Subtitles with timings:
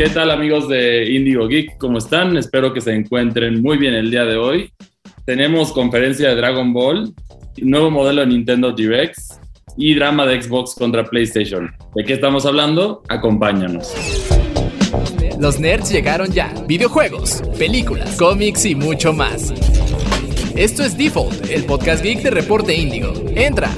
[0.00, 1.76] ¿Qué tal amigos de Indigo Geek?
[1.76, 2.34] ¿Cómo están?
[2.38, 4.72] Espero que se encuentren muy bien el día de hoy.
[5.26, 7.12] Tenemos conferencia de Dragon Ball,
[7.58, 9.18] nuevo modelo de Nintendo Direct
[9.76, 11.70] y drama de Xbox contra PlayStation.
[11.94, 13.02] ¿De qué estamos hablando?
[13.10, 13.92] Acompáñanos.
[15.38, 16.50] Los nerds llegaron ya.
[16.66, 19.52] Videojuegos, películas, cómics y mucho más.
[20.56, 23.12] Esto es Default, el podcast geek de Reporte Índigo.
[23.36, 23.70] Entra.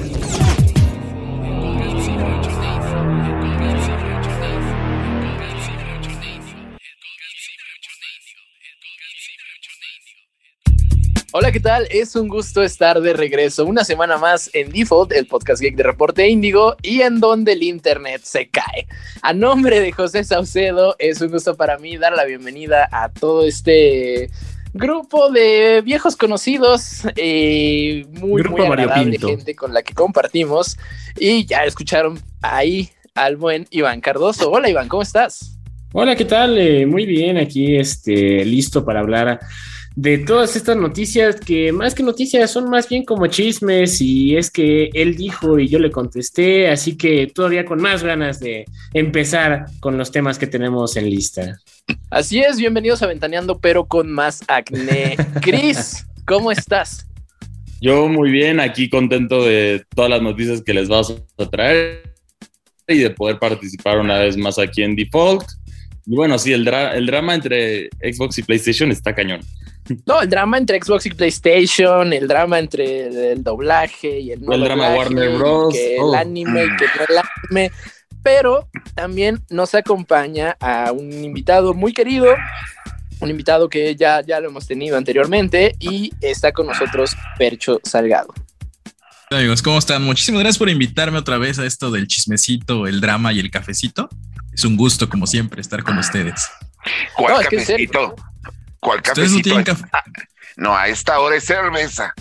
[11.35, 11.87] Hola, ¿qué tal?
[11.89, 15.81] Es un gusto estar de regreso una semana más en Default, el podcast geek de
[15.81, 18.85] Reporte Índigo y en donde el internet se cae.
[19.23, 23.47] A nombre de José Saucedo, es un gusto para mí dar la bienvenida a todo
[23.47, 24.29] este
[24.75, 30.77] grupo de viejos conocidos, eh, muy, muy agradable gente con la que compartimos.
[31.17, 34.51] Y ya escucharon ahí al buen Iván Cardoso.
[34.51, 35.57] Hola Iván, ¿cómo estás?
[35.93, 36.59] Hola, ¿qué tal?
[36.59, 39.39] Eh, muy bien, aquí este, listo para hablar
[39.95, 44.49] de todas estas noticias que más que noticias son más bien como chismes y es
[44.49, 49.65] que él dijo y yo le contesté, así que todavía con más ganas de empezar
[49.79, 51.59] con los temas que tenemos en lista.
[52.09, 55.15] Así es, bienvenidos a Ventaneando, pero con más acné.
[55.41, 57.07] Cris, ¿cómo estás?
[57.79, 62.13] Yo muy bien, aquí contento de todas las noticias que les vas a traer
[62.87, 65.45] y de poder participar una vez más aquí en Default.
[66.05, 69.41] Y bueno, sí, el, el drama entre Xbox y PlayStation está cañón.
[70.05, 74.53] No, el drama entre Xbox y PlayStation, el drama entre el doblaje y el no
[74.53, 75.73] El drama Warner Bros.
[75.73, 76.15] Que el oh.
[76.15, 77.71] anime, que no el anime.
[78.21, 82.33] Pero también nos acompaña a un invitado muy querido,
[83.19, 88.33] un invitado que ya, ya lo hemos tenido anteriormente y está con nosotros Percho Salgado.
[89.29, 90.03] Hola amigos, ¿cómo están?
[90.03, 94.07] Muchísimas gracias por invitarme otra vez a esto del chismecito, el drama y el cafecito.
[94.53, 96.47] Es un gusto, como siempre, estar con ustedes.
[97.15, 98.15] ¿Cuál cafecito?
[98.83, 99.57] ¿Cuál cafecito?
[99.91, 100.03] Ah,
[100.57, 102.13] no, a esta hora es cerveza.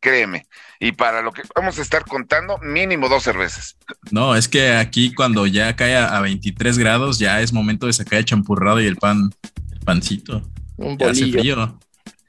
[0.00, 0.46] Créeme.
[0.78, 3.76] Y para lo que vamos a estar contando, mínimo dos cervezas.
[4.10, 8.18] No, es que aquí cuando ya cae a 23 grados, ya es momento de sacar
[8.18, 9.30] el champurrado y el pan,
[9.72, 10.42] el pancito.
[10.76, 11.78] Un bolillo.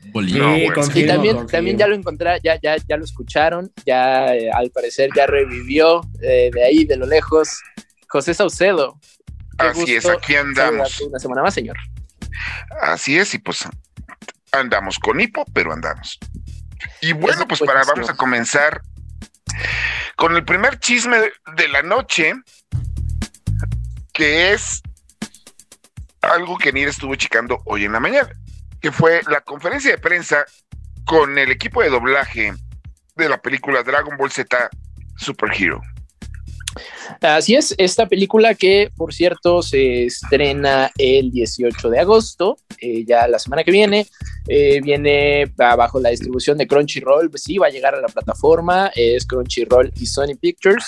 [0.05, 0.55] Un bolillo.
[0.55, 5.09] y también, también ya lo encontré, ya, ya, ya lo escucharon, ya eh, al parecer
[5.15, 7.59] ya revivió eh, de ahí, de lo lejos.
[8.07, 8.99] José Saucedo.
[9.57, 11.01] Así es, aquí andamos.
[11.01, 11.77] Una semana más, señor.
[12.81, 13.67] Así es, y pues
[14.51, 16.19] andamos con hipo, pero andamos.
[17.01, 18.81] Y bueno, pues para vamos a comenzar
[20.15, 21.17] con el primer chisme
[21.55, 22.33] de la noche,
[24.13, 24.81] que es
[26.21, 28.29] algo que Nir estuvo checando hoy en la mañana,
[28.81, 30.45] que fue la conferencia de prensa
[31.05, 32.53] con el equipo de doblaje
[33.15, 34.69] de la película Dragon Ball Z
[35.17, 35.81] Super Hero.
[37.21, 43.27] Así es, esta película que, por cierto, se estrena el 18 de agosto, eh, ya
[43.27, 44.07] la semana que viene,
[44.47, 48.91] eh, viene bajo la distribución de Crunchyroll, pues sí, va a llegar a la plataforma,
[48.95, 50.85] es Crunchyroll y Sony Pictures.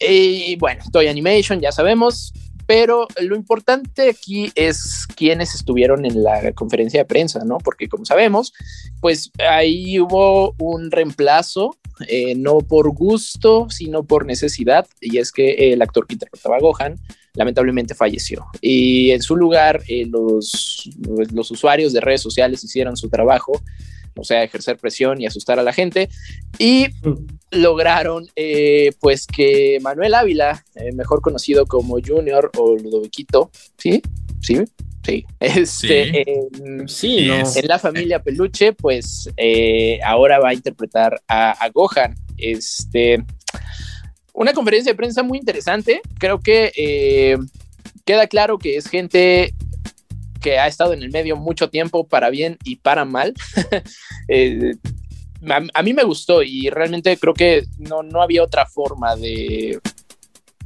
[0.00, 2.32] Y bueno, Toy Animation, ya sabemos,
[2.72, 7.58] pero lo importante aquí es quiénes estuvieron en la conferencia de prensa, ¿no?
[7.58, 8.54] Porque como sabemos,
[9.02, 11.76] pues ahí hubo un reemplazo,
[12.08, 16.60] eh, no por gusto, sino por necesidad, y es que el actor que interpretaba a
[16.60, 16.98] Gohan
[17.34, 18.46] lamentablemente falleció.
[18.62, 20.88] Y en su lugar, eh, los,
[21.30, 23.52] los usuarios de redes sociales hicieron su trabajo
[24.14, 26.08] o sea, ejercer presión y asustar a la gente.
[26.58, 26.86] Y
[27.50, 34.02] lograron, eh, pues, que Manuel Ávila, eh, mejor conocido como Junior o Ludoviquito, ¿sí?
[34.40, 34.64] ¿Sí?
[35.04, 36.24] Sí, este,
[36.86, 37.28] sí.
[37.28, 42.14] En, la familia Peluche, pues eh, ahora va a interpretar a, Gohan.
[42.38, 43.24] Este,
[44.32, 46.00] una conferencia de prensa muy interesante.
[46.18, 47.36] Creo que
[48.04, 49.54] queda claro que es gente
[50.42, 53.34] que ha estado en el medio mucho tiempo para bien y para mal.
[54.28, 54.76] Eh,
[55.74, 59.80] a, mí me gustó y realmente creo que no, no había otra forma de,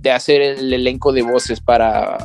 [0.01, 2.19] de hacer el elenco de voces para,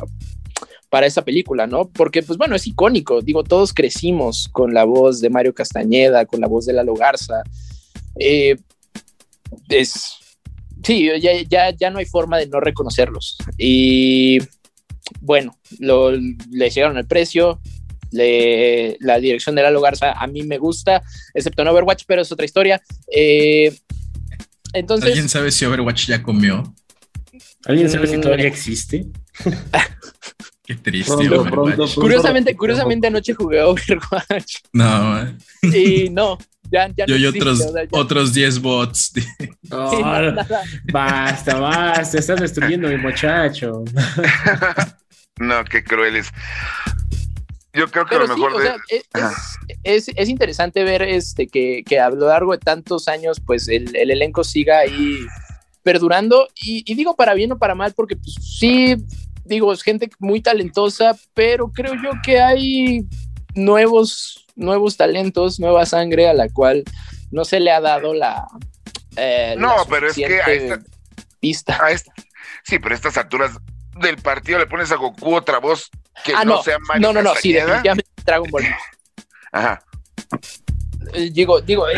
[0.90, 1.88] para esa película, ¿no?
[1.88, 3.22] Porque, pues bueno, es icónico.
[3.22, 7.42] Digo, todos crecimos con la voz de Mario Castañeda, con la voz de Lalo Garza.
[8.20, 8.56] Eh,
[9.70, 10.18] es,
[10.84, 13.38] sí, ya, ya, ya no hay forma de no reconocerlos.
[13.56, 14.38] Y
[15.22, 17.60] bueno, lo, le llegaron el precio,
[18.10, 21.02] la dirección de Lalo Garza a mí me gusta,
[21.32, 22.82] excepto en Overwatch, pero es otra historia.
[23.10, 23.74] Eh,
[24.74, 26.74] entonces, ¿Alguien sabe si Overwatch ya comió?
[27.64, 29.06] ¿Alguien sabe si todavía existe?
[30.64, 31.28] Qué triste.
[31.94, 34.56] curiosamente, curiosamente anoche jugué Overwatch.
[34.72, 35.36] No.
[35.62, 36.38] Y no,
[36.70, 37.60] ya, Yo y otros,
[37.90, 39.12] otros 10 bots.
[40.92, 43.84] basta, basta, estás destruyendo mi muchacho.
[45.38, 46.28] No, qué crueles.
[47.74, 48.72] Yo creo que lo mejor de...
[49.82, 53.96] es, es, interesante ver este que, que, a lo largo de tantos años, pues el,
[53.96, 55.20] el elenco siga ahí
[55.82, 56.48] perdurando.
[56.54, 58.96] Y, y, digo para bien o para mal, porque pues, sí,
[59.44, 63.06] digo, es gente muy talentosa, pero creo yo que hay
[63.54, 66.84] nuevos, nuevos talentos, nueva sangre a la cual
[67.30, 68.46] no se le ha dado la.
[69.16, 70.82] Eh, no, pero es que a esta,
[71.40, 71.80] pista.
[72.64, 73.52] sí, pero a estas alturas
[74.00, 75.90] del partido le pones a Goku otra voz
[76.24, 78.64] que ah, no, sea Mario No, no, no, sí, definitivamente Dragon Ball.
[79.52, 79.82] Ajá.
[81.14, 81.96] Eh, digo, digo, eh,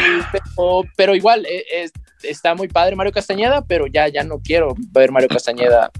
[0.96, 1.46] pero, igual
[2.22, 5.90] está muy padre Mario Castañeda, pero ya, ya no quiero ver Mario Castañeda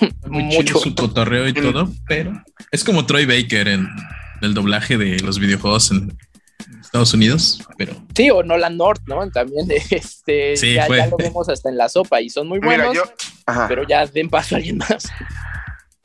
[0.26, 0.78] mucho.
[0.78, 3.88] su cotorreo y todo, pero es como Troy Baker en
[4.42, 6.16] el doblaje de los videojuegos en
[6.80, 7.94] Estados Unidos, pero...
[8.14, 9.28] Sí, o Nolan North, ¿no?
[9.30, 12.96] También, este, ya, lo vemos hasta en la sopa y son muy buenos,
[13.68, 15.04] pero ya den paso a alguien más.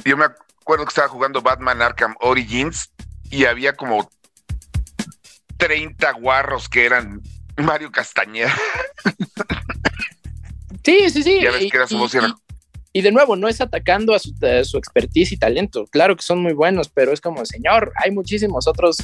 [0.05, 2.91] Yo me acuerdo que estaba jugando Batman Arkham Origins
[3.29, 4.09] y había como
[5.57, 7.21] 30 guarros que eran
[7.57, 8.53] Mario Castañeda.
[10.83, 11.39] Sí, sí, sí.
[11.41, 12.15] Ya ves que era su voz
[12.91, 15.85] y de nuevo, no es atacando a su, expertise y talento.
[15.85, 18.97] Claro que son muy buenos, pero es como, señor, hay muchísimos otros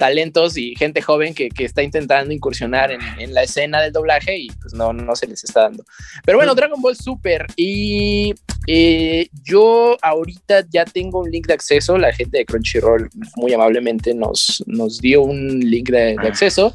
[0.00, 4.72] talentos y gente joven que, está intentando incursionar en, la escena del doblaje y pues
[4.72, 5.84] no, no se les está dando.
[6.24, 8.34] Pero bueno, Dragon Ball Super y
[8.66, 14.14] eh, yo ahorita ya tengo un link de acceso, la gente de Crunchyroll muy amablemente
[14.14, 16.72] nos, nos dio un link de, de acceso.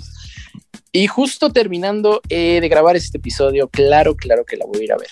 [0.92, 4.94] Y justo terminando eh, de grabar este episodio, claro, claro que la voy a ir
[4.94, 5.10] a ver.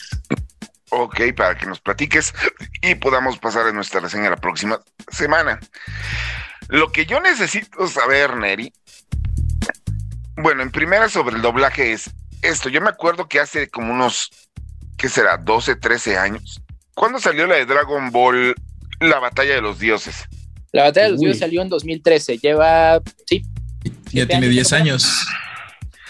[0.92, 2.32] Ok, para que nos platiques
[2.84, 4.80] y podamos pasar a nuestra reseña la próxima
[5.12, 5.60] semana.
[6.70, 8.74] Lo que yo necesito saber, Neri,
[10.38, 12.10] bueno, en primera sobre el doblaje es
[12.42, 12.70] esto.
[12.70, 14.30] Yo me acuerdo que hace como unos,
[14.98, 15.38] ¿qué será?
[15.38, 16.62] 12, 13 años.
[16.96, 18.56] ¿Cuándo salió la de Dragon Ball,
[19.00, 20.16] la batalla de los dioses?
[20.72, 22.38] La batalla de los dioses salió en 2013.
[22.38, 23.44] Lleva, sí.
[24.12, 25.28] Ya tiene 10 años.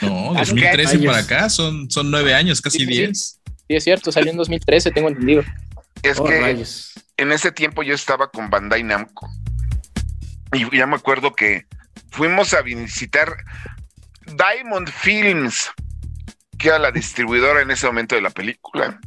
[0.01, 3.39] No, 2013 para acá son, son 9 años, casi 10
[3.75, 5.43] es cierto, salió en 2013, tengo entendido.
[6.01, 6.63] Es oh, que
[7.17, 9.29] en ese tiempo yo estaba con Bandai Namco.
[10.53, 11.65] Y ya me acuerdo que
[12.11, 13.35] fuimos a visitar
[14.25, 15.71] Diamond Films,
[16.59, 18.99] que era la distribuidora en ese momento de la película.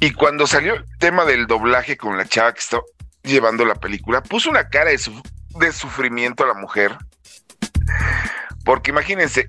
[0.00, 2.82] Y cuando salió el tema del doblaje con la chava que estaba
[3.22, 5.00] llevando la película, puso una cara de,
[5.50, 6.96] de sufrimiento a la mujer.
[8.64, 9.46] Porque imagínense,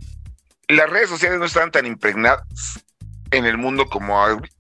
[0.67, 2.83] las redes sociales no estaban tan impregnadas
[3.31, 4.55] en el mundo como ahorita.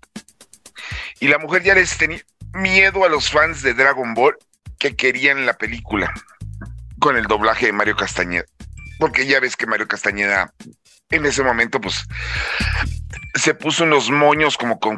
[1.19, 2.21] Y la mujer ya les tenía
[2.53, 4.35] miedo a los fans de Dragon Ball
[4.81, 6.11] que querían la película
[6.99, 8.45] con el doblaje de Mario Castañeda.
[8.97, 10.51] Porque ya ves que Mario Castañeda
[11.11, 12.07] en ese momento pues
[13.35, 14.97] se puso unos moños como con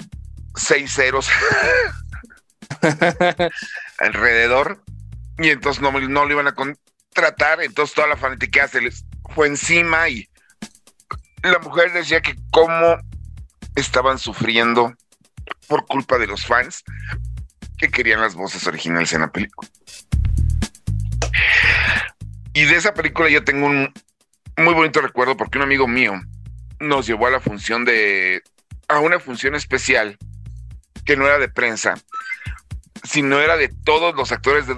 [0.55, 1.27] seis ceros
[3.99, 4.81] alrededor
[5.37, 9.03] y entonces no, no lo iban a contratar, entonces toda la fanática se les
[9.35, 10.29] fue encima y
[11.41, 12.99] la mujer decía que cómo
[13.75, 14.93] estaban sufriendo
[15.67, 16.85] por culpa de los fans
[17.77, 19.69] que querían las voces originales en la película.
[22.53, 23.91] Y de esa película yo tengo un
[24.57, 26.13] muy bonito recuerdo porque un amigo mío
[26.79, 28.43] nos llevó a la función de
[28.87, 30.17] a una función especial
[31.05, 31.95] que no era de prensa,
[33.03, 34.77] sino era de todos los actores de,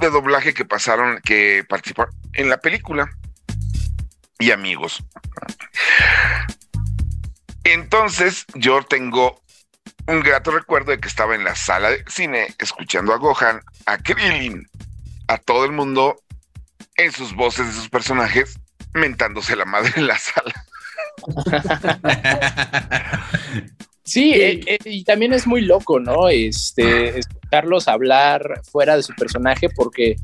[0.00, 3.10] de doblaje que pasaron, que participaron en la película
[4.38, 5.04] y amigos.
[7.64, 9.42] Entonces yo tengo
[10.08, 13.98] un grato recuerdo de que estaba en la sala de cine escuchando a Gohan, a
[13.98, 14.66] Krillin,
[15.28, 16.16] a todo el mundo
[16.96, 18.58] en sus voces de sus personajes
[18.94, 20.54] mentándose la madre en la sala.
[24.06, 26.28] Sí, eh, eh, y también es muy loco, ¿no?
[26.28, 30.14] Este, escucharlos hablar fuera de su personaje porque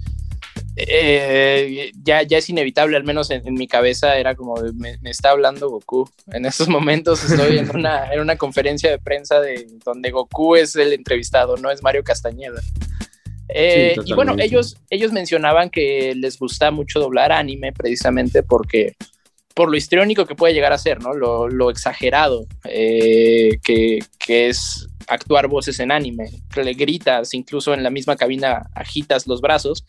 [0.76, 5.68] eh, ya, ya es inevitable, al menos en, mi cabeza era como, me, está hablando
[5.68, 6.08] Goku.
[6.32, 10.74] En estos momentos estoy en una, en una conferencia de prensa de, donde Goku es
[10.76, 12.60] el entrevistado, no es Mario Castañeda.
[13.48, 18.94] Eh, y bueno, ellos, ellos mencionaban que les gusta mucho doblar anime precisamente porque
[19.54, 21.12] por lo histriónico que puede llegar a ser, ¿no?
[21.12, 26.30] Lo, lo exagerado eh, que, que, es actuar voces en anime.
[26.56, 29.84] Le gritas, incluso en la misma cabina agitas los brazos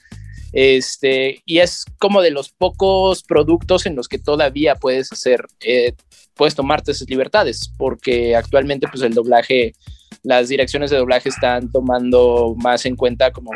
[0.53, 5.93] este, y es como de los pocos productos en los que todavía puedes hacer, eh,
[6.35, 9.73] puedes tomarte esas libertades, porque actualmente pues el doblaje,
[10.21, 13.51] las direcciones de doblaje están tomando más en cuenta como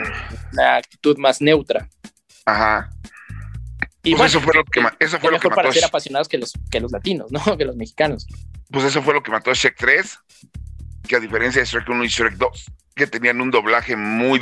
[0.54, 1.88] una actitud más neutra.
[2.46, 2.90] Ajá.
[4.04, 6.38] Y pues eso fue lo que, eso fue lo que mató para ser apasionados que
[6.38, 7.58] los, que los latinos, ¿no?
[7.58, 8.26] Que los mexicanos.
[8.72, 10.20] Pues eso fue lo que mató a Shek 3
[11.08, 14.42] que a diferencia de Shrek 1 y Shrek 2, que tenían un doblaje muy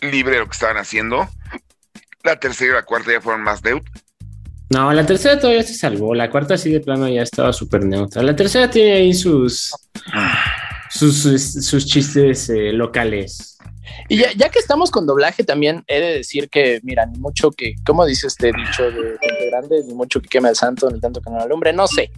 [0.00, 1.28] libre de lo que estaban haciendo,
[2.24, 3.84] la tercera y la cuarta ya fueron más neut.
[4.70, 6.14] No, la tercera todavía se salvó.
[6.14, 8.22] La cuarta sí de plano ya estaba súper neutra.
[8.22, 9.74] La tercera tiene ahí sus,
[10.90, 13.56] sus, sus, sus chistes eh, locales.
[14.10, 17.50] Y ya, ya, que estamos con doblaje, también he de decir que, mira, ni mucho
[17.50, 19.82] que, ¿cómo dice este dicho de gente grande?
[19.86, 22.10] Ni mucho que queme el santo, ni tanto que no alumbre, no sé.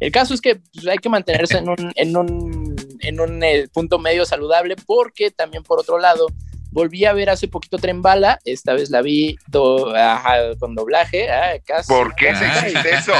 [0.00, 3.68] El caso es que pues, hay que mantenerse en un, en un, en un eh,
[3.72, 6.26] punto medio saludable, porque también, por otro lado,
[6.76, 11.30] volví a ver hace poquito Tren Bala, esta vez la vi do, ajá, con doblaje,
[11.30, 11.90] ah, casi.
[11.90, 13.12] ¿Por qué se hiciste eso?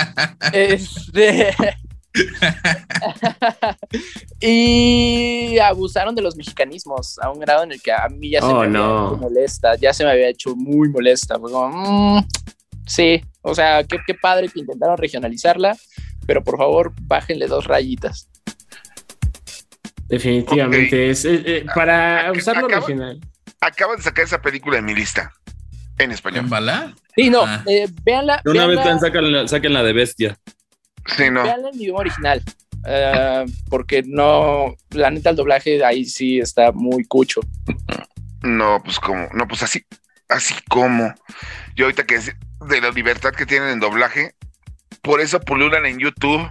[0.52, 1.54] Este...
[4.40, 8.46] y abusaron de los mexicanismos a un grado en el que a mí ya se
[8.46, 9.06] Oh, me había no.
[9.06, 11.38] hecho molesta, ya se me había hecho muy molesta.
[11.38, 12.26] Como, mm,
[12.86, 15.76] sí, o sea, qué, qué padre que intentaron regionalizarla,
[16.26, 18.28] pero por favor, bájenle dos rayitas.
[20.08, 21.10] Definitivamente.
[21.10, 23.20] Es, eh, eh, para Ac- usarlo acaba- original.
[23.60, 25.32] Acabo de sacar esa película de mi lista
[25.98, 26.44] en español.
[26.44, 26.94] ¿En bala?
[27.16, 27.62] Sí, no, Ah.
[27.66, 30.38] eh, véanla, De una vez véanla, saquen la, saquen la de bestia.
[31.16, 31.42] Sí, no.
[31.44, 32.42] véanla en idioma original.
[33.70, 37.40] porque no, la neta, el doblaje ahí sí está muy cucho.
[38.42, 39.82] No, pues como, no, pues así,
[40.28, 41.14] así como.
[41.76, 42.26] Yo ahorita que es
[42.68, 44.34] de la libertad que tienen en doblaje,
[45.00, 46.46] por eso pululan en YouTube,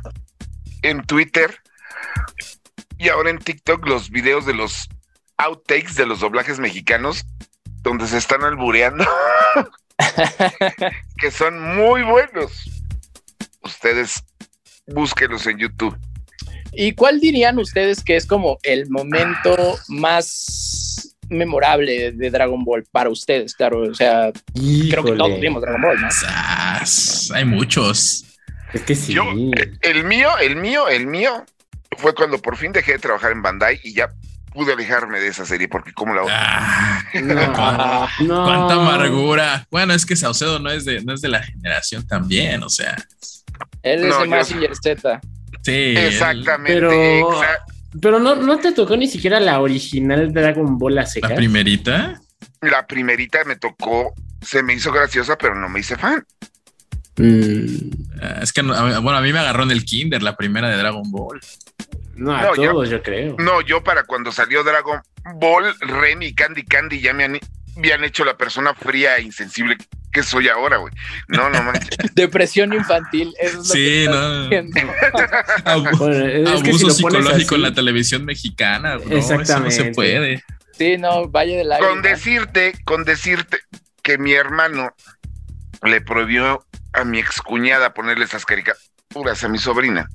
[0.82, 1.56] en Twitter
[3.04, 4.88] y ahora en TikTok los videos de los
[5.38, 7.26] outtakes de los doblajes mexicanos
[7.82, 9.06] donde se están albureando,
[11.18, 12.64] que son muy buenos.
[13.62, 14.24] Ustedes
[14.88, 15.98] búsquenlos en YouTube.
[16.72, 23.10] ¿Y cuál dirían ustedes que es como el momento más memorable de Dragon Ball para
[23.10, 23.54] ustedes?
[23.54, 25.98] Claro, o sea, creo que todos vimos Dragon Ball,
[27.34, 28.24] Hay muchos.
[28.72, 29.14] Es que sí.
[29.14, 29.24] Yo,
[29.58, 31.46] eh, el mío, el mío, el mío
[31.98, 34.10] fue cuando por fin dejé de trabajar en Bandai y ya
[34.54, 38.44] pude alejarme de esa serie porque como la Ah, No, no.
[38.46, 39.68] cuánta amargura.
[39.72, 42.96] Bueno, es que Saucedo no es de, no es de la generación también, o sea.
[43.82, 45.22] Él es No, el yo- Mazinger Z.
[45.64, 45.72] Sí.
[45.72, 46.74] él- Exactamente.
[46.74, 47.42] Pero-
[48.02, 51.30] Pero no, no te tocó ni siquiera la original Dragon Ball a secas.
[51.32, 52.20] la primerita.
[52.62, 56.24] la primerita me tocó, se me hizo graciosa, pero no me hice fan.
[57.18, 57.92] Mm,
[58.22, 61.10] Ah, Es que, bueno, a mí me agarró en el Kinder, la primera de Dragon
[61.12, 61.40] Ball.
[62.16, 63.36] no, a No, todos, yo creo.
[63.40, 65.02] No, yo para cuando salió Dragon
[65.36, 67.40] Ball, Ren y Candy Candy ya me han,
[67.76, 69.78] me han hecho la persona fría e insensible
[70.12, 70.94] que soy ahora, güey.
[71.28, 71.90] No, no manches.
[72.14, 73.34] Depresión infantil.
[73.40, 74.44] Eso es lo Sí, que no.
[74.44, 74.94] diciendo.
[75.66, 78.96] Abu- Bueno, es que Abuso si psicológico en la televisión mexicana.
[78.96, 79.72] No, eso no Exactamente.
[79.76, 80.44] se puede.
[80.78, 81.94] Sí, no, Valle del Lágrimas.
[81.94, 83.58] con decirte, con decirte
[84.04, 84.94] que mi hermano
[85.84, 86.64] le prohibió
[86.94, 90.08] a mi excuñada ponerle esas caricaturas a mi sobrina.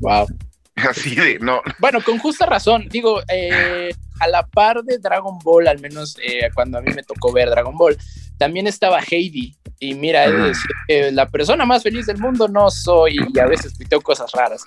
[0.00, 0.26] Wow.
[0.76, 2.88] Así de, no, Bueno, con justa razón.
[2.90, 3.90] Digo, eh,
[4.20, 7.50] a la par de Dragon Ball, al menos eh, cuando a mí me tocó ver
[7.50, 7.96] Dragon Ball,
[8.38, 9.56] también estaba Heidi.
[9.82, 13.72] Y mira, decir que la persona más feliz del mundo no soy y a veces
[13.76, 14.62] tuiteo cosas raras.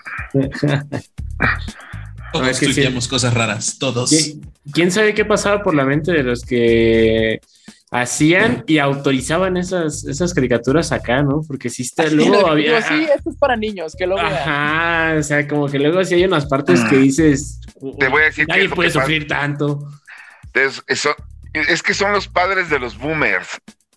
[2.32, 3.10] Todos es que sí.
[3.10, 4.12] cosas raras, todos.
[4.12, 7.40] ¿Qui- ¿Quién sabe qué pasaba por la mente de los que
[7.94, 11.42] hacían y autorizaban esas, esas caricaturas acá, ¿no?
[11.48, 12.82] Porque sí está, luego Digo, había...
[12.82, 14.34] sí, esto es para niños, que lo vean.
[14.34, 17.62] Ajá, o sea, como que luego sí hay unas partes que dices...
[18.00, 19.88] te voy a decir que Nadie puede sufrir tanto.
[20.54, 21.16] Es, eso-
[21.54, 23.48] es que son los padres de los boomers.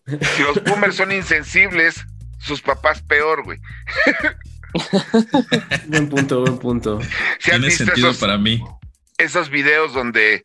[0.07, 2.05] Si los boomers son insensibles,
[2.39, 3.59] sus papás peor, güey.
[5.87, 7.01] Buen punto, buen punto.
[7.39, 8.63] Si han Tiene visto sentido esos, para mí.
[9.19, 10.43] esos videos donde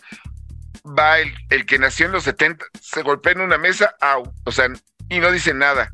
[0.85, 4.51] va el, el que nació en los 70, se golpea en una mesa, au, o
[4.51, 4.67] sea,
[5.09, 5.91] y no dice nada.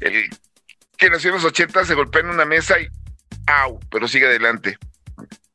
[0.00, 0.28] El
[0.96, 2.88] que nació en los 80 se golpea en una mesa y
[3.46, 4.78] au, pero sigue adelante.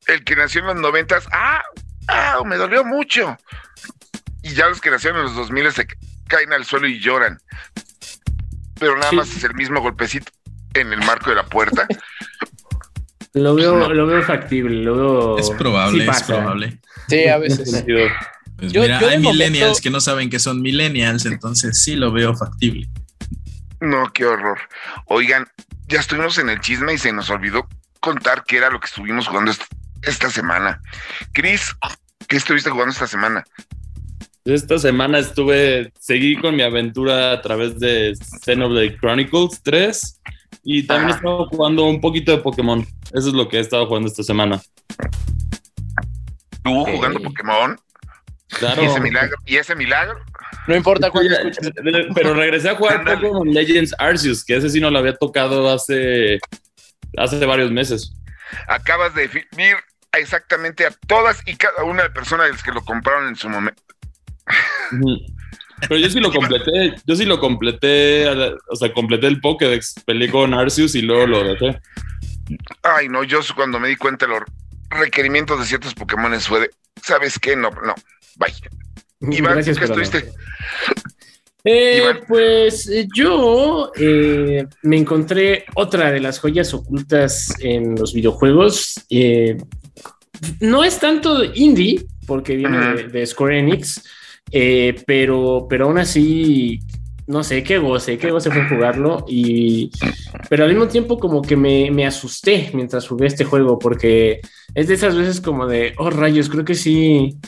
[0.07, 1.61] El que nació en los 90, au,
[2.07, 3.37] au, me dolió mucho.
[4.41, 5.95] Y ya los que nacieron en los 2000 se ca-
[6.27, 7.39] caen al suelo y lloran.
[8.79, 9.15] Pero nada Sí.
[9.15, 10.31] más es el mismo golpecito
[10.73, 11.87] en el marco de la puerta.
[13.33, 13.93] Lo veo, No.
[13.93, 15.37] lo veo factible, lo veo...
[15.37, 16.79] Es probable, sí es probable.
[17.07, 17.83] Sí, a veces.
[18.63, 21.95] Pues Yo- mira, yo hay momento- millennials que no saben que son millennials, entonces sí
[21.97, 22.87] lo veo factible.
[23.81, 24.57] No, qué horror.
[25.07, 25.45] Oigan,
[25.89, 27.67] ya estuvimos en el chisme y se nos olvidó
[27.99, 29.63] contar qué era lo que estuvimos jugando est-
[30.03, 30.81] esta semana.
[31.33, 31.75] Chris,
[32.29, 33.43] ¿qué estuviste jugando esta semana?
[34.45, 38.13] Esta semana estuve, seguí con mi aventura a través de
[38.45, 40.21] Xenoblade Chronicles 3
[40.63, 41.17] y también he Ajá.
[41.19, 42.85] estado jugando un poquito de Pokémon.
[43.11, 44.61] Eso es lo que he estado jugando esta semana.
[46.63, 47.77] ¿Tú jugando Pokémon?
[48.59, 48.83] Claro.
[48.83, 49.37] ¿Y ese milagro?
[49.45, 50.19] ¿Y ese milagro?
[50.67, 51.71] No importa cuánto Ya, escuches.
[52.15, 53.03] Pero regresé a jugar.
[53.03, 56.39] Pokémon Legends Arceus, que ese sí no lo había tocado hace,
[57.17, 58.13] hace varios meses.
[58.67, 59.75] Acabas de definir
[60.11, 63.81] a exactamente a todas y cada una de personas que lo compraron en su momento.
[65.81, 70.29] Pero yo sí lo completé, yo sí lo completé, o sea, completé el Pokédex, peleé
[70.29, 71.81] con Arceus y luego lo dejé.
[72.83, 74.43] Ay, no, yo cuando me di cuenta de los
[74.89, 76.69] requerimientos de ciertos Pokémon fue de,
[77.01, 77.55] ¿sabes qué?
[77.55, 77.95] No, no,
[78.37, 78.53] bye.
[79.37, 80.33] Iván, Gracias, ¿qué estuviste?
[81.65, 88.95] Eh, pues eh, yo eh, me encontré otra de las joyas ocultas en los videojuegos.
[90.59, 94.03] no es tanto indie, porque viene de, Square Enix,
[95.05, 96.81] pero, pero aún así,
[97.27, 99.23] no sé, qué goce, qué goce fue jugarlo.
[99.29, 99.89] Y,
[100.49, 104.41] pero al mismo tiempo como que me, me asusté mientras jugué este juego, porque
[104.75, 107.39] es de esas veces como de, oh rayos, creo que sí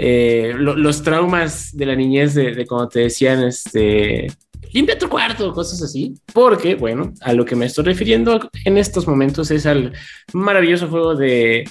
[0.00, 4.28] eh, los traumas de la niñez de, de cuando te decían, este,
[4.72, 6.14] limpia tu cuarto, cosas así.
[6.32, 9.92] Porque, bueno, a lo que me estoy refiriendo en estos momentos es al
[10.32, 11.64] maravilloso juego de,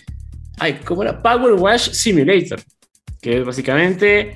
[0.59, 1.21] ay, ¿cómo era?
[1.21, 2.59] Power Wash Simulator,
[3.21, 4.35] que es básicamente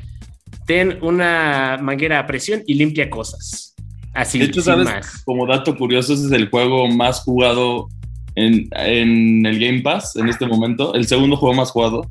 [0.66, 3.76] ten una manguera a presión y limpia cosas.
[4.14, 4.88] Así, de hecho, sabes,
[5.26, 7.90] como dato curioso, ese es el juego más jugado
[8.36, 12.10] en, en el Game Pass en este momento, el segundo juego más jugado.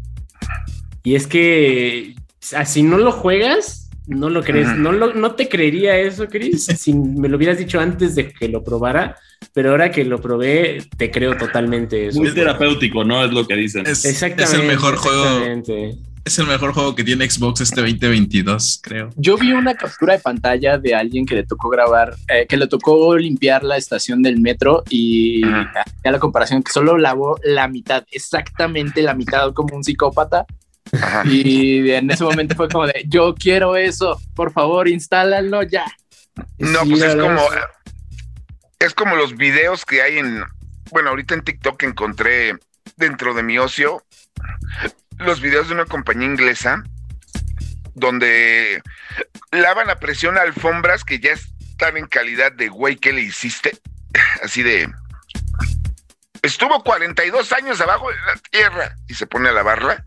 [1.03, 2.15] Y es que
[2.55, 7.29] así no lo juegas, no lo crees, no, no te creería eso, Chris, si me
[7.29, 9.17] lo hubieras dicho antes de que lo probara,
[9.53, 12.21] pero ahora que lo probé, te creo totalmente eso.
[12.21, 13.25] Muy terapéutico, ¿no?
[13.25, 13.87] Es lo que dicen.
[13.87, 14.45] exactamente.
[14.45, 16.05] Es el mejor juego.
[16.23, 19.09] Es el mejor juego que tiene Xbox este 2022, creo.
[19.17, 22.67] Yo vi una captura de pantalla de alguien que le tocó grabar, eh, que le
[22.67, 28.05] tocó limpiar la estación del metro y a la comparación que solo lavó la mitad,
[28.13, 30.45] exactamente la mitad, como un psicópata.
[31.25, 35.87] Y en ese momento fue como de, yo quiero eso, por favor, instálalo ya.
[36.59, 37.41] No, pues es como,
[38.79, 40.43] es como los videos que hay en,
[40.91, 42.57] bueno, ahorita en TikTok encontré
[42.97, 44.03] dentro de mi ocio
[45.19, 46.83] los videos de una compañía inglesa
[47.95, 48.83] donde
[49.51, 53.79] lavan a presión alfombras que ya están en calidad de güey, ¿qué le hiciste?
[54.43, 54.91] Así de...
[56.43, 60.03] Estuvo 42 años abajo de la tierra y se pone a lavarla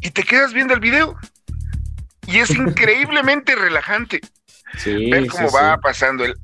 [0.00, 1.16] y te quedas viendo el video.
[2.26, 4.20] Y es increíblemente relajante.
[4.84, 6.34] Ver cómo va pasando el.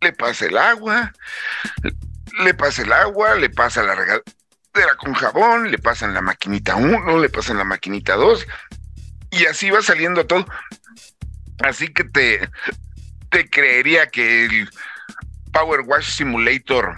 [0.00, 1.12] Le pasa el agua,
[2.40, 7.20] le pasa el agua, le pasa la regadera con jabón, le pasan la maquinita 1,
[7.20, 8.46] le pasan la maquinita 2,
[9.30, 10.44] y así va saliendo todo.
[11.62, 12.50] Así que te,
[13.30, 14.70] te creería que el
[15.52, 16.96] Power Wash Simulator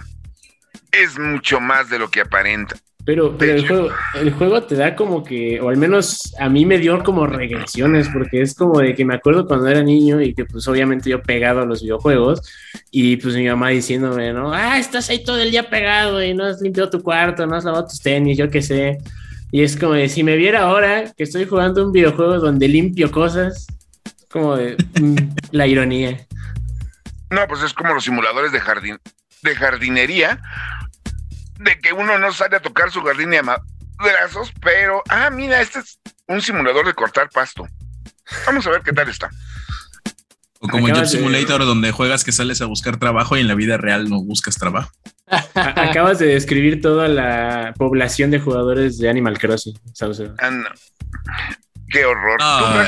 [0.91, 2.75] es mucho más de lo que aparenta.
[3.05, 6.65] Pero, pero el, juego, el juego te da como que, o al menos a mí
[6.65, 10.33] me dio como regresiones, porque es como de que me acuerdo cuando era niño y
[10.33, 12.41] que pues obviamente yo pegado a los videojuegos
[12.89, 14.51] y pues mi mamá diciéndome, ¿no?
[14.51, 17.63] Ah, estás ahí todo el día pegado y no has limpiado tu cuarto, no has
[17.63, 18.97] lavado tus tenis, yo qué sé.
[19.51, 23.11] Y es como de, si me viera ahora que estoy jugando un videojuego donde limpio
[23.11, 23.67] cosas,
[24.29, 25.15] como de mm,
[25.51, 26.25] la ironía.
[27.29, 28.97] No, pues es como los simuladores de jardín,
[29.43, 30.41] de jardinería,
[31.59, 35.79] de que uno no sale a tocar su jardín de madrazos, pero, ah, mira, este
[35.79, 37.67] es un simulador de cortar pasto.
[38.45, 39.29] Vamos a ver qué tal está.
[40.59, 43.77] O como Job Simulator, donde juegas que sales a buscar trabajo y en la vida
[43.77, 44.89] real no buscas trabajo.
[45.53, 49.77] Acabas de describir toda la población de jugadores de Animal Crossing.
[50.39, 50.51] Ah,
[51.89, 52.39] qué horror.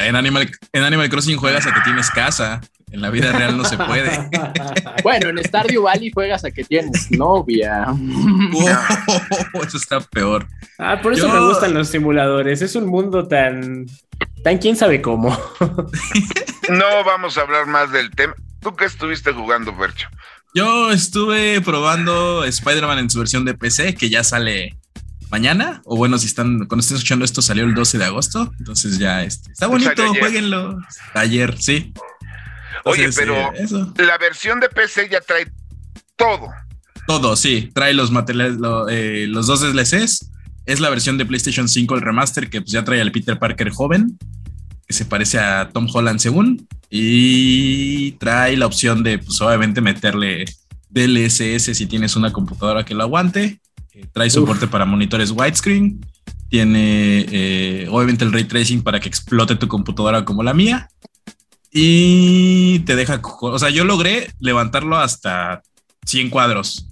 [0.06, 2.62] en, Animal, en Animal Crossing juegas a que tienes casa.
[2.92, 4.30] En la vida real no se puede.
[5.04, 7.86] bueno, en Stardew Valley juegas a que tienes novia.
[7.90, 10.48] Oh, eso está peor.
[10.78, 12.62] Ah, por eso me gustan los simuladores.
[12.62, 13.88] Es un mundo tan.
[14.42, 15.30] tan quién sabe cómo.
[16.70, 18.34] no vamos a hablar más del tema.
[18.62, 20.08] ¿Tú qué estuviste jugando, Percho?
[20.54, 24.78] Yo estuve probando Spider-Man en su versión de PC, que ya sale
[25.30, 25.82] mañana.
[25.84, 28.52] O bueno, si están, cuando estén escuchando esto, salió el 12 de agosto.
[28.60, 30.80] Entonces ya este, está bonito, jueguenlo.
[31.14, 31.94] Ayer, sí.
[32.86, 33.36] Oye, pero
[33.98, 35.52] la versión de PC ya trae
[36.16, 36.50] todo.
[37.08, 37.72] Todo, sí.
[37.74, 38.58] Trae los materiales,
[38.90, 40.30] eh, los dos DLCs.
[40.66, 43.70] Es la versión de PlayStation 5, el remaster, que pues ya trae al Peter Parker
[43.70, 44.18] joven,
[44.86, 46.68] que se parece a Tom Holland según.
[46.90, 50.46] Y trae la opción de, pues obviamente, meterle
[50.90, 53.62] DLSS si tienes una computadora que lo aguante.
[53.94, 56.06] Eh, trae soporte para monitores widescreen.
[56.50, 60.90] Tiene eh, obviamente el ray tracing para que explote tu computadora como la mía
[61.80, 65.62] y te deja, o sea, yo logré levantarlo hasta
[66.08, 66.88] 100 cuadros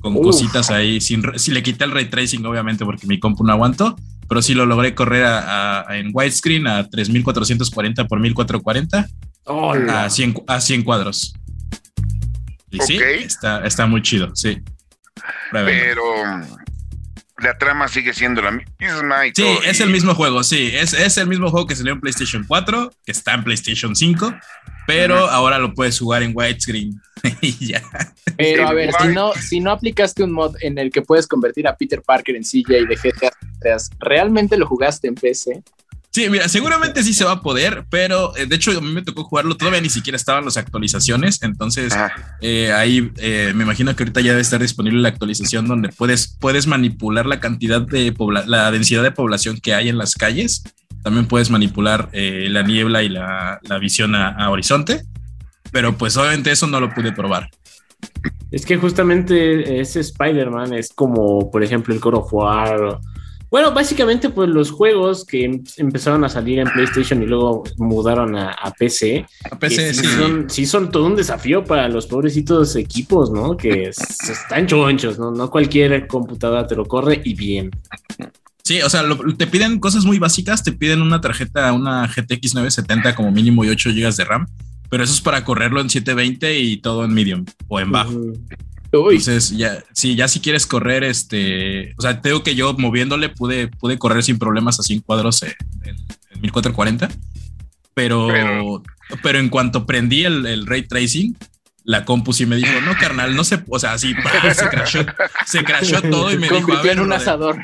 [0.00, 3.52] con cositas ahí, sin, si le quité el ray tracing, obviamente, porque mi compu no
[3.52, 3.96] aguantó,
[4.28, 9.08] pero sí lo logré correr a, en widescreen a 3440 por 1440
[9.90, 11.34] a, 100, a 100 cuadros.
[12.70, 14.56] Y sí, está, está muy chido, sí.
[15.50, 16.04] Pero
[17.42, 19.26] la trama sigue siendo la misma.
[19.26, 20.70] Y Sí, todo, es y- el mismo juego, sí.
[20.74, 24.34] Es, es el mismo juego que salió en PlayStation 4, que está en PlayStation 5,
[24.86, 27.00] pero ahora lo puedes jugar en widescreen.
[27.40, 27.82] y ya.
[28.36, 31.68] Pero a ver, si no, si no aplicaste un mod en el que puedes convertir
[31.68, 33.30] a Peter Parker en CJ de GTA,
[34.00, 35.62] ¿realmente lo jugaste en PC?
[36.14, 39.00] Sí, mira, seguramente sí se va a poder, pero eh, de hecho a mí me
[39.00, 41.94] tocó jugarlo, todavía ni siquiera estaban las actualizaciones, entonces
[42.42, 46.36] eh, ahí eh, me imagino que ahorita ya debe estar disponible la actualización donde puedes,
[46.38, 48.14] puedes manipular la cantidad de
[48.46, 50.64] la densidad de población que hay en las calles,
[51.02, 55.04] también puedes manipular eh, la niebla y la, la visión a, a horizonte,
[55.70, 57.48] pero pues obviamente eso no lo pude probar.
[58.50, 63.00] Es que justamente ese Spider-Man es como, por ejemplo, el God of War.
[63.52, 68.34] Bueno, básicamente, pues los juegos que em- empezaron a salir en PlayStation y luego mudaron
[68.34, 70.06] a, a PC, A PC, sí, sí.
[70.16, 73.54] son, sí son todo un desafío para los pobrecitos equipos, ¿no?
[73.54, 75.30] Que están chonchos, ¿no?
[75.32, 77.70] No cualquier computadora te lo corre y bien.
[78.64, 82.54] Sí, o sea, lo- te piden cosas muy básicas, te piden una tarjeta, una GTX
[82.54, 84.46] 970 como mínimo y 8 GB de RAM,
[84.88, 88.12] pero eso es para correrlo en 720 y todo en medium o en bajo.
[88.12, 88.32] Ujú.
[88.92, 93.30] Uy, Entonces, ya, sí, ya si quieres correr, este, o sea, tengo que yo moviéndole
[93.30, 95.96] pude, pude correr sin problemas a 100 cuadros en, en-
[96.30, 97.08] en 1440,
[97.94, 98.82] pero, Pero-
[99.22, 101.36] pero, en cuanto prendí el, el ray tracing,
[101.84, 104.54] la compu sí me dijo, no, carnal, no se, o sea, sí, ¡pah!
[104.54, 105.06] se crashó,
[105.46, 107.22] se crashó todo y me dijo, a convirtió ver, en un brother".
[107.22, 107.62] asador.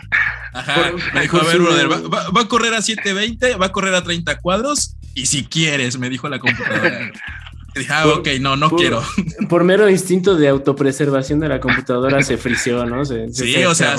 [0.54, 3.72] Ajá, me dijo, a ver, brother, va, va- va a correr a 720, va a
[3.72, 7.12] correr a 30 cuadros y si quieres, me dijo la computadora.
[7.74, 9.02] Y dije, ah, Por- ok, no, no por- quiero.
[9.48, 13.04] Por mero instinto de autopreservación de la computadora se frició, ¿no?
[13.04, 13.96] Se- se- Sí, se o sea.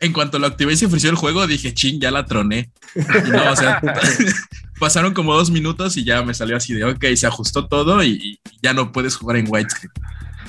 [0.00, 2.70] En cuanto lo activé y se ofreció el juego, dije, ching, ya la troné.
[2.96, 3.80] Y no, o sea,
[4.80, 8.10] pasaron como dos minutos y ya me salió así de, ok, se ajustó todo y,
[8.10, 9.92] y ya no puedes jugar en widescreen.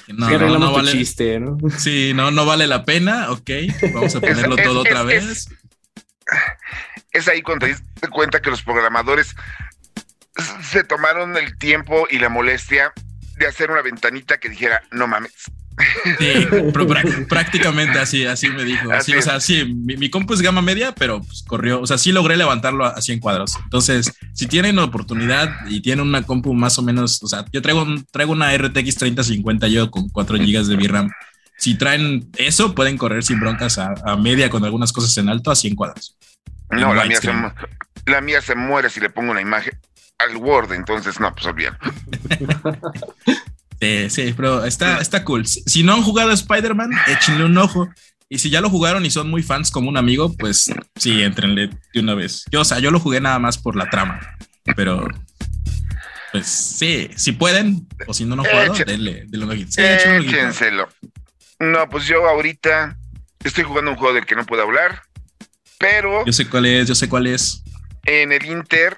[0.07, 1.57] No, no, no vale, chiste, ¿no?
[1.77, 3.49] sí, no, no vale la pena, ok,
[3.93, 5.47] vamos a ponerlo Es- todo es- otra es- vez.
[7.11, 9.35] Es ahí cuando te diste cuenta que los programadores
[10.61, 12.93] se tomaron el tiempo y la molestia
[13.37, 15.33] de hacer una ventanita que dijera, no mames.
[16.19, 16.47] Sí,
[17.27, 18.91] prácticamente así, así me dijo.
[18.91, 21.87] Así Así, o sea, sí, mi, mi compu es gama media, pero pues, corrió, o
[21.87, 23.55] sea, sí logré levantarlo a, a 100 cuadros.
[23.63, 27.85] Entonces, si tienen oportunidad y tienen una compu más o menos, o sea, yo traigo,
[28.11, 31.09] traigo una RTX 3050 yo con 4 GB de VRAM.
[31.57, 35.49] Si traen eso, pueden correr sin broncas a, a media con algunas cosas en alto
[35.49, 36.17] a 100 cuadros.
[36.69, 37.31] No, mía, se,
[38.05, 39.73] la mía se muere si le pongo una imagen
[40.19, 41.77] al Word, entonces no, pues olvídalo.
[43.79, 45.45] Sí, sí, pero está, está cool.
[45.45, 47.89] Si, no han jugado a Spider-Man, échenle un ojo.
[48.29, 51.69] Y si ya lo jugaron y son muy fans como un amigo, pues sí, entrenle
[51.93, 52.45] de una vez.
[52.49, 54.19] Yo, o sea, yo lo jugué nada más por la trama,
[54.75, 55.07] pero
[56.31, 59.67] pues sí, si pueden, o si no lo han jugado, Eche- denle, denle.
[59.69, 59.81] Sí.
[59.81, 60.89] Échenselo.
[61.59, 62.97] No, pues yo ahorita
[63.43, 65.03] estoy jugando un juego del que no puedo hablar,
[65.77, 67.61] pero Yo sé cuál es, yo sé cuál es.
[68.05, 68.97] en el Inter,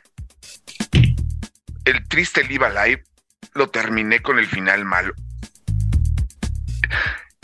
[1.85, 3.03] el triste Live Alive,
[3.53, 5.13] lo terminé con el final malo.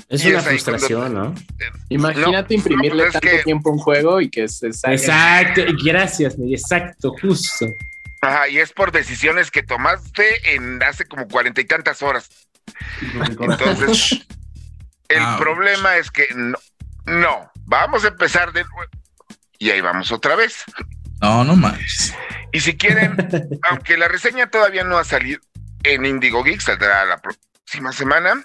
[0.10, 1.34] Es Y una es frustración, ¿no?
[1.90, 4.96] Imagínate No, imprimirle no, tanto que- tiempo a un juego y que se salga.
[4.98, 7.66] Exacto, gracias, exacto, justo.
[8.22, 12.30] Ajá, y es por decisiones que tomaste en hace como cuarenta y tantas horas.
[13.40, 14.28] Entonces,
[15.08, 15.40] el Ouch.
[15.40, 16.58] problema es que no,
[17.06, 18.92] no, vamos a empezar de nuevo.
[19.60, 20.66] Y ahí vamos otra vez.
[21.22, 22.14] No, no manches.
[22.52, 23.16] Y si quieren,
[23.70, 25.40] aunque la reseña todavía no ha salido
[25.84, 28.44] en Indigo Geek, saldrá la próxima semana.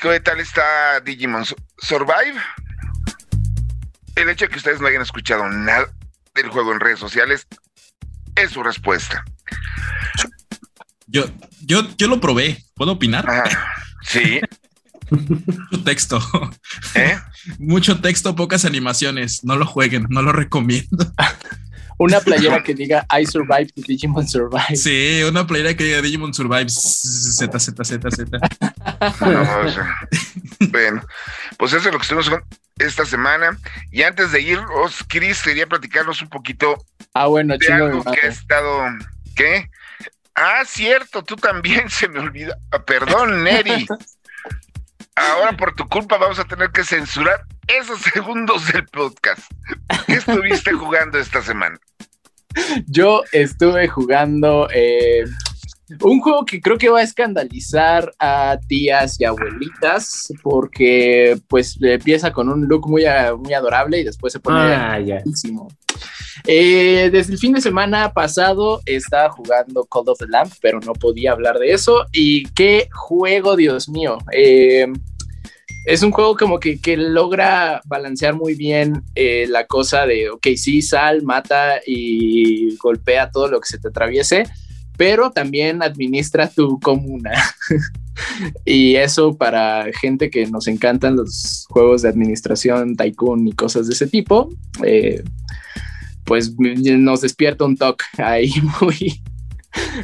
[0.00, 2.40] ¿Qué tal está Digimon Su- Survive?
[4.14, 5.88] El hecho de que ustedes no hayan escuchado nada
[6.34, 7.46] del juego en redes sociales
[8.36, 9.24] es su respuesta.
[11.06, 11.24] Yo,
[11.62, 12.62] yo, yo lo probé.
[12.74, 13.28] ¿Puedo opinar?
[13.28, 13.72] Ajá.
[14.02, 14.40] Sí,
[15.10, 16.20] Mucho texto.
[16.94, 17.18] ¿eh?
[17.58, 19.44] Mucho texto, pocas animaciones.
[19.44, 21.12] No lo jueguen, no lo recomiendo.
[22.00, 24.76] Una playera que diga I survived Digimon Survive.
[24.76, 28.38] Sí, una playera que diga Digimon Survive Z, Z, Z, Z.
[30.70, 31.02] Bueno,
[31.56, 32.44] pues eso es lo que estuvimos con
[32.78, 33.58] esta semana.
[33.90, 36.76] Y antes de irnos, Chris, quería platicarnos un poquito
[37.14, 38.84] Ah, bueno, de algo que ha estado.
[39.34, 39.68] ¿Qué?
[40.36, 42.56] Ah, cierto, tú también se me olvida.
[42.70, 43.86] Ah, perdón, Neri.
[45.18, 49.40] Ahora por tu culpa vamos a tener que censurar esos segundos del podcast.
[50.06, 51.78] ¿Qué estuviste jugando esta semana?
[52.86, 55.24] Yo estuve jugando eh,
[56.02, 62.32] un juego que creo que va a escandalizar a tías y abuelitas porque pues empieza
[62.32, 63.04] con un look muy,
[63.38, 65.22] muy adorable y después se pone Ah.
[66.46, 70.92] Eh, desde el fin de semana pasado estaba jugando Call of the Lamp, pero no
[70.92, 72.06] podía hablar de eso.
[72.12, 74.18] Y qué juego, Dios mío.
[74.32, 74.86] Eh,
[75.88, 80.48] es un juego como que, que logra balancear muy bien eh, la cosa de, ok,
[80.56, 84.44] sí, sal, mata y golpea todo lo que se te atraviese,
[84.98, 87.32] pero también administra tu comuna.
[88.66, 93.94] y eso para gente que nos encantan los juegos de administración, tycoon y cosas de
[93.94, 94.50] ese tipo,
[94.84, 95.24] eh,
[96.28, 99.20] pues nos despierta un toque ahí muy,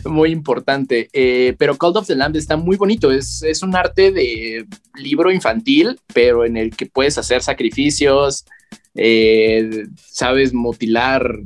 [0.05, 1.09] muy importante.
[1.13, 3.13] Eh, pero Call of the Lamb está muy bonito.
[3.13, 8.47] Es, es, un arte de libro infantil, pero en el que puedes hacer sacrificios,
[8.95, 11.41] eh, sabes, mutilar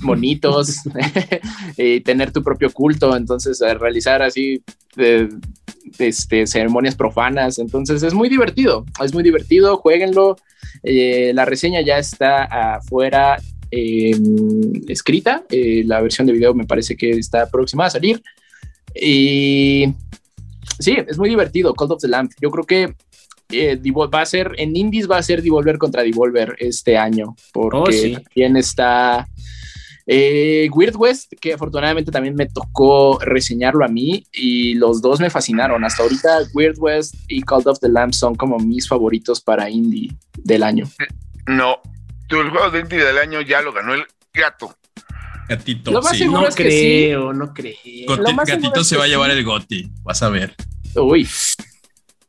[0.00, 0.80] monitos,
[1.76, 4.62] y tener tu propio culto, entonces realizar así
[5.98, 7.58] este, ceremonias profanas.
[7.58, 10.36] Entonces es muy divertido, es muy divertido, jueguenlo.
[10.82, 13.38] Eh, la reseña ya está afuera
[13.70, 15.44] escrita.
[15.50, 18.22] Eh, la versión de video me parece que está próxima a salir.
[18.94, 19.92] Y
[20.78, 21.74] sí, es muy divertido.
[21.74, 22.32] Call of the Lamp.
[22.40, 22.94] Yo creo que
[23.52, 28.16] eh, va a ser en Indies va a ser Devolver contra Devolver este año, porque
[28.16, 29.26] oh, también está
[30.06, 35.30] eh, Weird West, que afortunadamente también me tocó reseñarlo a mí y los dos me
[35.30, 35.84] fascinaron.
[35.84, 40.12] Hasta ahorita Weird West y Call of the Lamp son como mis favoritos para indie
[40.36, 40.88] del año.
[41.46, 41.80] No,
[42.30, 44.76] el juego de indie del año ya lo ganó el gato.
[45.48, 46.26] Gatito, lo más sí.
[46.26, 47.76] no creo, no creo.
[48.46, 50.54] gatito se va a llevar el Goti, vas a ver.
[50.94, 51.28] Uy.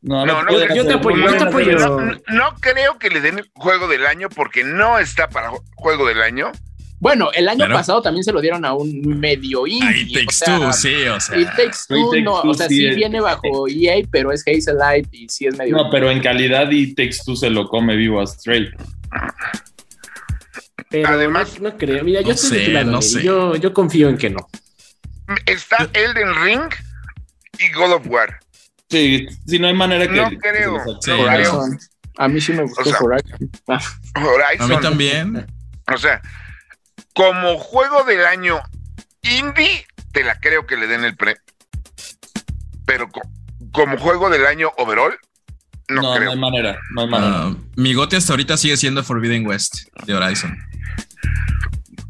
[0.00, 1.16] No, no, no, yo, te apoyo.
[1.18, 1.78] No, te apoyo.
[1.78, 6.20] No, creo que le den el juego del año porque no está para juego del
[6.20, 6.50] año.
[6.98, 10.02] Bueno, el año pasado también se lo dieron a un medio indie.
[10.02, 11.36] Y Takes Two, sí, o sea.
[11.36, 15.46] Y Takes Two, no, o sea, sí, viene bajo EA, pero es Light y sí
[15.46, 15.76] es medio.
[15.76, 18.70] No, pero en calidad y Takes Two se lo come vivo a Stray.
[20.92, 22.04] Pero Además, no, creo.
[22.04, 23.22] Mira, yo estoy sé, no sé.
[23.22, 24.46] Yo, yo confío en que no.
[25.46, 26.70] Está Elden Ring
[27.58, 28.40] y God of War.
[28.90, 30.20] Sí, sí, no hay manera que.
[30.20, 30.74] No creo.
[30.74, 31.78] Horizon.
[32.18, 33.50] A mí sí me gustó Horizon.
[33.66, 34.60] Horizon.
[34.60, 35.46] A mí también.
[35.90, 36.20] O sea,
[37.14, 38.60] como juego del año
[39.22, 41.38] indie, te la creo que le den el pre.
[42.84, 43.08] Pero
[43.72, 45.16] como juego del año overall,
[45.88, 46.24] no, creo.
[46.26, 47.34] No hay manera, no hay manera.
[47.34, 50.54] Ah, mi gote hasta ahorita sigue siendo Forbidden West de Horizon.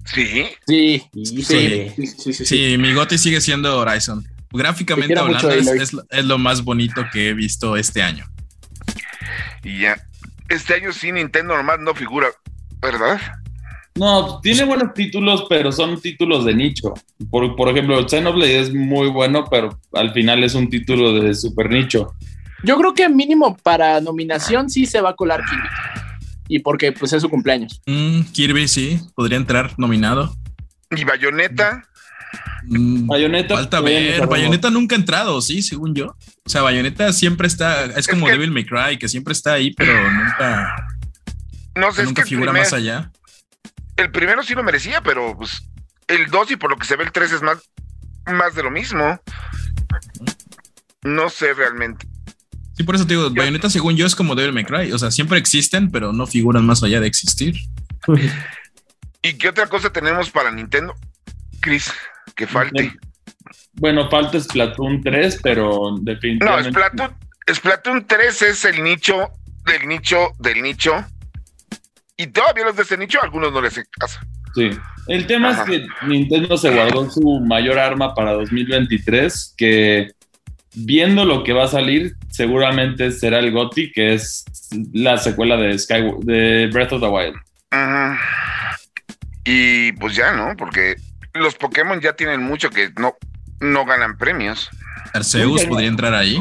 [0.04, 0.46] ¿Sí?
[0.66, 4.26] Sí, sí, sí, mi gote sigue siendo Horizon.
[4.50, 5.94] Gráficamente hablando, es,
[6.24, 8.26] lo más bonito que he visto este año.
[9.64, 9.96] Y ya.
[10.48, 12.28] Este año sí, Nintendo normal no figura,
[12.82, 13.18] ¿verdad?
[13.94, 16.92] No, tiene buenos títulos, pero son títulos de nicho.
[17.30, 21.70] Por, por ejemplo, Xenoblade es muy bueno, pero al final es un título de super
[21.70, 22.14] nicho.
[22.64, 25.68] Yo creo que mínimo para nominación sí se va a colar Kirby.
[26.52, 27.80] Y porque pues es su cumpleaños.
[27.86, 30.36] Mm, Kirby sí, podría entrar nominado.
[30.90, 31.82] ¿Y Bayonetta?
[32.64, 33.54] Mm, Bayonetta.
[33.54, 34.26] Falta ver.
[34.26, 36.14] Bayonetta nunca ha entrado, sí, según yo.
[36.44, 37.86] O sea, Bayonetta siempre está.
[37.86, 40.88] Es, como Devil May Cry, que siempre está ahí, pero nunca.
[41.74, 43.10] No sé, nunca figura más allá.
[43.96, 45.62] El primero sí lo merecía, pero pues
[46.06, 47.70] el 2 y por lo que se ve el 3 es más,
[48.26, 49.18] más de lo mismo.
[51.02, 52.06] No sé realmente.
[52.82, 54.92] Sí, por eso te digo, Bayonetta según yo es como Devil May Cry.
[54.92, 57.54] O sea, siempre existen, pero no figuran más allá de existir.
[59.22, 60.94] ¿Y qué otra cosa tenemos para Nintendo?
[61.60, 61.92] Chris,
[62.34, 62.96] que falte.
[63.74, 66.70] Bueno, falta Splatoon 3, pero definitivamente.
[66.70, 67.16] No, Splatoon,
[67.54, 69.30] Splatoon 3 es el nicho
[69.64, 71.04] del nicho del nicho.
[72.16, 74.18] Y todavía los de ese nicho, algunos no les caso.
[74.54, 74.70] Sí.
[75.08, 80.12] El tema es que Nintendo se guardó su mayor arma para 2023, que
[80.74, 84.44] viendo lo que va a salir, seguramente será el GOTY, que es
[84.92, 87.36] la secuela de, Sky, de Breath of the Wild.
[89.44, 90.56] Y pues ya, ¿no?
[90.56, 90.96] Porque
[91.34, 93.16] los Pokémon ya tienen mucho que no,
[93.60, 94.70] no ganan premios.
[95.12, 96.38] Arceus podría entrar ahí.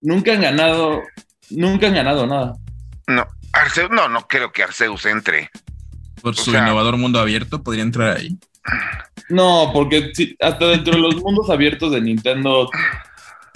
[0.00, 1.02] Nunca han ganado,
[1.50, 2.54] nunca han ganado nada.
[3.06, 5.50] No, Arceus, no, no creo que Arceus entre.
[6.22, 8.38] Por su innovador mundo abierto, podría entrar ahí.
[9.28, 12.70] No, porque hasta dentro de los mundos abiertos de Nintendo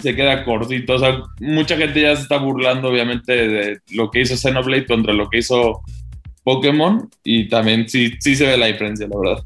[0.01, 0.95] se queda cortito.
[0.95, 5.13] O sea, mucha gente ya se está burlando, obviamente, de lo que hizo Xenoblade contra
[5.13, 5.81] lo que hizo
[6.43, 7.09] Pokémon.
[7.23, 9.45] Y también sí, sí se ve la diferencia, la verdad.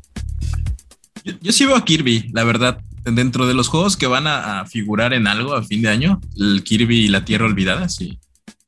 [1.42, 2.80] Yo, sí veo a Kirby, la verdad.
[3.06, 6.64] Dentro de los juegos que van a, figurar en algo a fin de año, el
[6.64, 8.18] Kirby y la Tierra Olvidada, sí.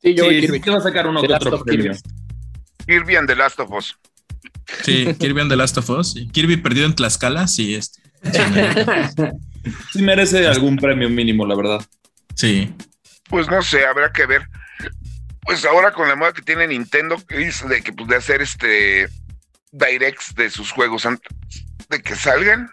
[0.02, 0.60] Sí, yo sí, Kirby.
[0.60, 1.94] va a sacar uno que otro premio.
[2.86, 3.96] Kirby and the Last of Us.
[4.84, 6.16] Sí, Kirby and the Last of Us.
[6.34, 8.02] Kirby perdido en Tlaxcala, sí, este.
[9.92, 11.86] sí merece algún premio mínimo, la verdad.
[12.36, 12.74] Sí.
[13.30, 14.48] Pues no sé, habrá que ver.
[15.42, 19.08] Pues ahora con la moda que tiene Nintendo, es de que pues de hacer este
[19.72, 21.32] directs de sus juegos antes
[21.90, 22.70] de que salgan.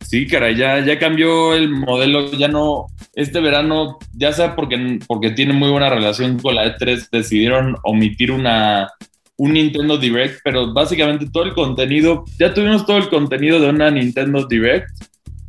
[0.00, 5.30] Sí, caray, ya, ya cambió el modelo, ya no, este verano, ya sea porque, porque
[5.30, 8.90] tiene muy buena relación con la E3, decidieron omitir una,
[9.36, 13.90] un Nintendo Direct, pero básicamente todo el contenido, ya tuvimos todo el contenido de una
[13.90, 14.90] Nintendo Direct,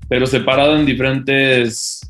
[0.08, 2.02] pero separado en diferentes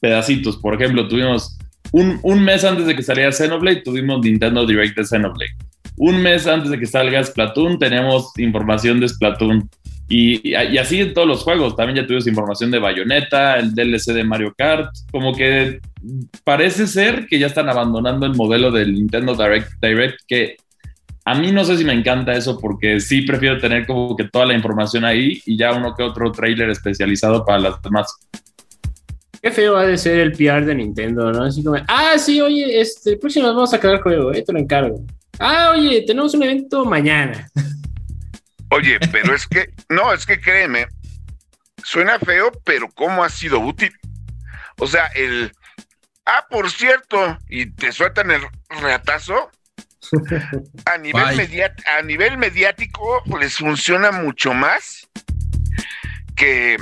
[0.00, 0.56] pedacitos.
[0.56, 1.56] Por ejemplo, tuvimos
[1.92, 5.54] un, un mes antes de que saliera Xenoblade, tuvimos Nintendo Direct de Xenoblade.
[5.96, 9.68] Un mes antes de que salga Splatoon, tenemos información de Splatoon.
[10.08, 11.74] Y, y, así en todos los juegos.
[11.74, 14.90] También ya tuvimos información de Bayonetta, el DLC de Mario Kart.
[15.10, 15.80] Como que
[16.44, 20.56] parece ser que ya están abandonando el modelo del Nintendo Direct, Direct que
[21.28, 24.46] a mí no sé si me encanta eso porque sí prefiero tener como que toda
[24.46, 28.14] la información ahí y ya uno que otro trailer especializado para las demás.
[29.42, 31.42] Qué feo ha de ser el PR de Nintendo, ¿no?
[31.42, 35.04] Así como, ah, sí, oye, este, próximo vamos a sacar juego, eh, te lo encargo.
[35.40, 37.50] Ah, oye, tenemos un evento mañana.
[38.70, 40.88] Oye, pero es que, no, es que créeme,
[41.84, 43.92] suena feo, pero ¿cómo ha sido útil?
[44.78, 45.52] O sea, el,
[46.24, 49.50] ah, por cierto, y te sueltan el reatazo.
[50.84, 55.08] A nivel, mediat a nivel mediático les funciona mucho más
[56.34, 56.76] que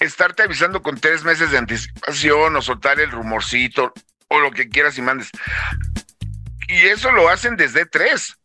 [0.00, 3.92] estarte avisando con tres meses de anticipación o soltar el rumorcito
[4.28, 5.30] o lo que quieras y mandes.
[6.68, 8.36] Y eso lo hacen desde tres.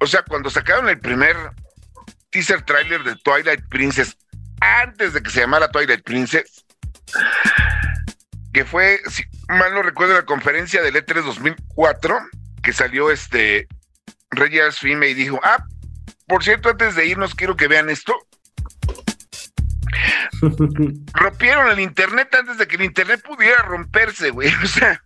[0.00, 1.36] O sea, cuando sacaron el primer
[2.30, 4.16] teaser trailer de Twilight Princess,
[4.60, 6.64] antes de que se llamara Twilight Princess,
[8.52, 12.18] que fue, si mal no recuerdo, la conferencia del E3 2004,
[12.64, 13.68] que salió este
[14.30, 15.64] Reggie Fime y dijo, ah,
[16.26, 18.14] por cierto, antes de irnos quiero que vean esto.
[21.12, 24.52] Rompieron el internet antes de que el internet pudiera romperse, güey.
[24.62, 25.00] O sea,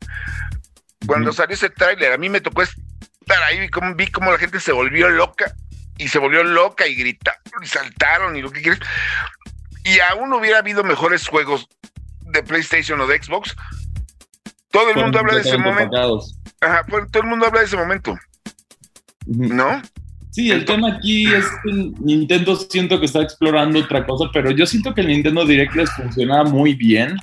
[1.07, 4.39] cuando salió ese tráiler, a mí me tocó estar ahí, vi cómo, vi cómo la
[4.39, 5.53] gente se volvió loca
[5.99, 8.81] y se volvió loca y gritaron y saltaron y lo que quieres.
[9.85, 11.69] Y aún hubiera habido mejores juegos
[12.21, 13.57] de PlayStation o de Xbox.
[14.71, 16.21] Todo el mundo habla de ese momento.
[16.61, 18.17] Ajá, todo el mundo habla de ese momento.
[19.27, 19.83] ¿No?
[20.31, 24.67] Sí, el tema aquí es que Nintendo siento que está explorando otra cosa, pero yo
[24.67, 27.17] siento que el Nintendo Direct les funciona muy bien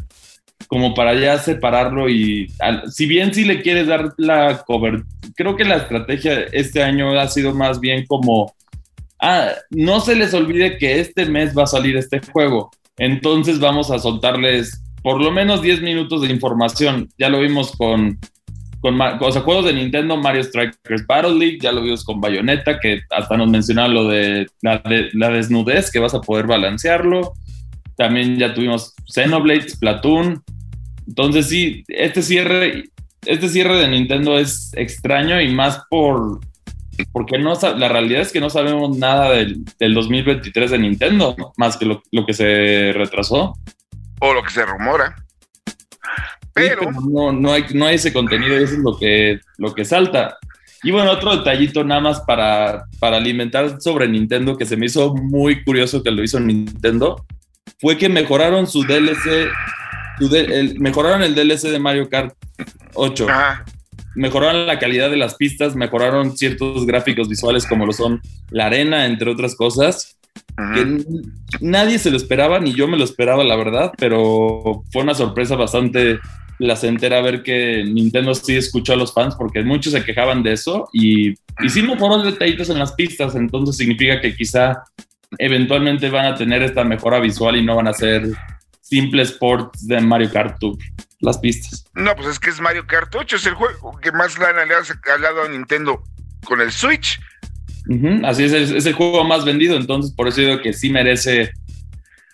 [0.67, 2.51] como para ya separarlo y
[2.89, 5.03] si bien si le quieres dar la cover,
[5.35, 8.53] creo que la estrategia este año ha sido más bien como,
[9.21, 13.91] ah, no se les olvide que este mes va a salir este juego, entonces vamos
[13.91, 18.17] a soltarles por lo menos 10 minutos de información, ya lo vimos con,
[18.93, 23.37] con juegos de Nintendo, Mario Strikers Battle League, ya lo vimos con Bayonetta, que hasta
[23.37, 27.33] nos mencionaba lo de la, de la desnudez, que vas a poder balancearlo.
[27.95, 30.43] También ya tuvimos Xenoblade, Splatoon,
[31.07, 32.85] entonces sí, este cierre,
[33.25, 36.39] este cierre de Nintendo es extraño y más por
[37.11, 41.85] porque no la realidad es que no sabemos nada del, 2023 de Nintendo, más que
[41.85, 43.53] lo, que se retrasó.
[44.19, 45.15] O lo que se rumora.
[46.55, 49.85] Pero, no, no, hay, no hay ese contenido y eso es lo que, lo que
[49.85, 50.37] salta.
[50.83, 55.13] Y bueno, otro detallito nada más para, para alimentar sobre Nintendo que se me hizo
[55.13, 57.25] muy curioso que lo hizo Nintendo,
[57.79, 59.49] fue que mejoraron su DLC
[60.79, 62.33] mejoraron el DLC de Mario Kart
[62.93, 63.27] 8.
[64.15, 69.05] Mejoraron la calidad de las pistas, mejoraron ciertos gráficos visuales como lo son la arena,
[69.05, 70.17] entre otras cosas.
[70.73, 71.03] Que
[71.59, 75.55] nadie se lo esperaba, ni yo me lo esperaba, la verdad, pero fue una sorpresa
[75.55, 76.19] bastante
[76.57, 80.87] placentera ver que Nintendo sí escuchó a los fans, porque muchos se quejaban de eso
[80.93, 84.83] y, y sí mejoraron detallitos en las pistas, entonces significa que quizá
[85.37, 88.29] eventualmente van a tener esta mejora visual y no van a ser
[88.81, 90.77] simple sports de Mario Kart Tour,
[91.19, 91.85] las pistas.
[91.93, 94.57] No, pues es que es Mario Kart 8, es el juego que más le han
[94.59, 96.03] aliado a Nintendo
[96.45, 97.19] con el Switch.
[98.23, 101.51] Así es, es, el juego más vendido, entonces por eso digo que sí merece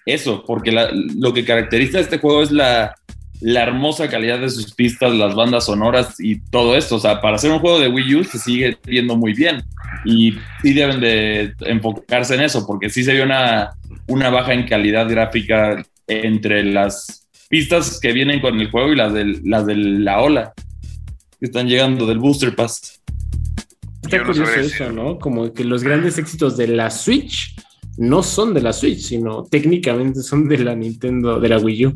[0.06, 2.96] eso, porque lo que caracteriza a este juego es la,
[3.42, 6.96] la hermosa calidad de sus pistas, las bandas sonoras y todo esto.
[6.96, 9.64] O sea, para hacer un juego de Wii U se sigue viendo muy bien.
[10.06, 13.72] Y sí deben de enfocarse en eso, porque sí se vio una,
[14.08, 19.12] una baja en calidad gráfica entre las pistas que vienen con el juego y las
[19.14, 20.54] de, las de la ola
[21.40, 23.01] que están llegando del Booster Pass.
[24.04, 25.20] Está curioso eso, ¿no?
[25.20, 27.56] Como que los grandes éxitos de la Switch
[27.98, 31.94] no son de la Switch, sino técnicamente son de la Nintendo, de la Wii U.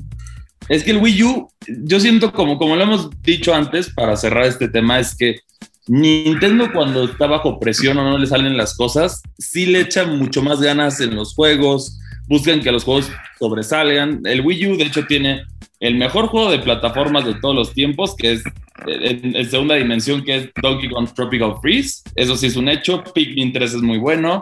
[0.70, 4.46] Es que el Wii U, yo siento como, como lo hemos dicho antes, para cerrar
[4.46, 5.40] este tema, es que
[5.88, 10.42] Nintendo cuando está bajo presión o no le salen las cosas, sí le echa mucho
[10.42, 14.22] más ganas en los juegos, buscan que los juegos sobresalgan.
[14.26, 15.44] El Wii U, de hecho, tiene
[15.80, 18.44] el mejor juego de plataformas de todos los tiempos, que es
[18.86, 22.04] en, segunda dimensión, que es Donkey Kong Tropical Freeze.
[22.16, 23.04] Eso sí es un hecho.
[23.04, 24.42] Pikmin 3 es muy bueno.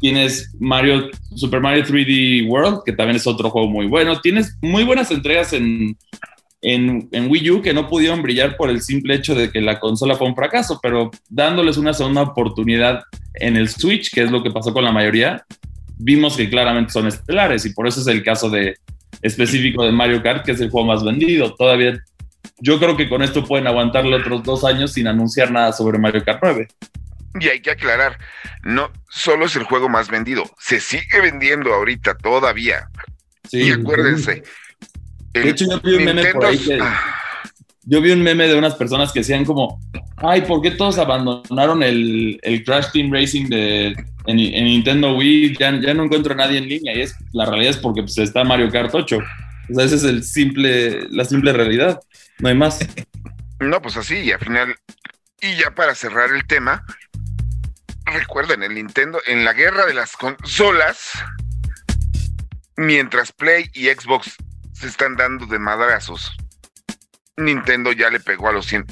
[0.00, 4.20] Tienes Mario, Super Mario 3D World, que también es otro juego muy bueno.
[4.20, 5.96] Tienes muy buenas entregas en,
[6.60, 9.78] en, en, Wii U que no pudieron brillar por el simple hecho de que la
[9.78, 13.02] consola fue un fracaso, pero dándoles una segunda oportunidad
[13.34, 15.44] en el Switch, que es lo que pasó con la mayoría,
[15.98, 18.76] vimos que claramente son estelares y por eso es el caso de
[19.22, 21.54] específico de Mario Kart, que es el juego más vendido.
[21.54, 22.02] Todavía
[22.62, 26.24] yo creo que con esto pueden aguantarle otros dos años sin anunciar nada sobre Mario
[26.24, 26.68] Kart 9.
[27.40, 28.18] Y hay que aclarar,
[28.62, 32.88] no solo es el juego más vendido, se sigue vendiendo ahorita todavía.
[33.50, 34.44] Sí, y acuérdense.
[35.32, 37.00] De hecho, yo vi un meme por ahí que, ah.
[37.84, 39.80] Yo vi un meme de unas personas que decían como,
[40.18, 43.88] ay, ¿por qué todos abandonaron el, el Crash Team Racing de,
[44.26, 45.56] en, Nintendo Wii?
[45.58, 46.94] Ya, ya, no encuentro a nadie en línea.
[46.94, 49.18] Y es, la realidad es porque pues, está Mario Kart 8.
[49.18, 51.98] O sea, esa es el simple, la simple realidad.
[52.38, 52.78] No hay más.
[53.60, 54.74] No, pues así, y al final,
[55.40, 56.84] y ya para cerrar el tema,
[58.06, 61.12] recuerden, el Nintendo, en la guerra de las consolas,
[62.76, 64.34] mientras Play y Xbox
[64.72, 66.36] se están dando de madrazos,
[67.36, 68.84] Nintendo ya le pegó a los 100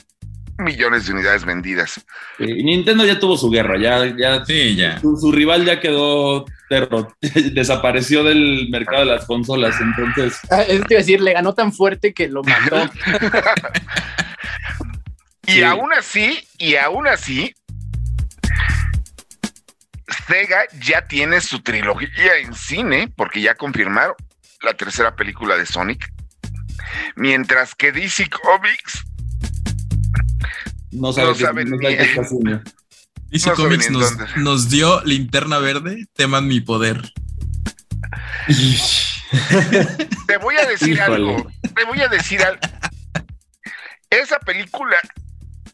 [0.59, 2.05] millones de unidades vendidas.
[2.39, 5.01] Nintendo ya tuvo su guerra, ya, ya, sí, ya.
[5.01, 6.45] Su, rival ya quedó
[7.53, 10.39] desapareció del mercado de las consolas, entonces.
[10.51, 12.77] Ah, es decir, le ganó tan fuerte que lo mató.
[15.47, 17.55] y aún así, y aún así,
[20.27, 24.15] Sega ya tiene su trilogía en cine, porque ya confirmaron
[24.63, 26.13] la tercera película de Sonic.
[27.17, 29.05] Mientras que DC Comics
[30.93, 32.63] no sabe, no qué está haciendo.
[33.31, 33.91] DC Comics
[34.37, 37.13] nos, dio linterna verde, teman mi poder.
[40.27, 41.51] te voy a decir algo.
[41.75, 42.61] Te voy a decir algo.
[44.11, 44.99] Esa película,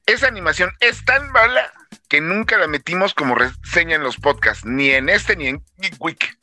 [0.05, 1.73] esa animación es tan mala
[2.09, 6.37] que nunca la metimos como reseña en los podcasts, ni en este ni en Geek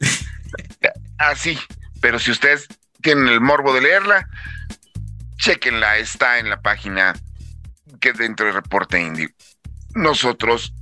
[1.18, 1.58] Así,
[2.00, 2.66] pero si ustedes
[3.00, 4.28] tienen el morbo de leerla,
[5.36, 7.14] chequenla, está en la página
[8.00, 9.28] que dentro del reporte indie.
[9.94, 10.74] Nosotros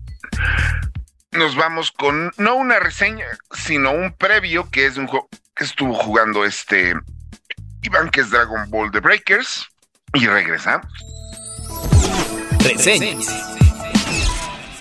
[1.32, 5.94] nos vamos con no una reseña, sino un previo que es un juego que estuvo
[5.94, 6.94] jugando este
[7.82, 9.66] Iván, que es Dragon Ball The Breakers,
[10.14, 10.86] y regresamos.
[12.60, 13.52] Reseñas.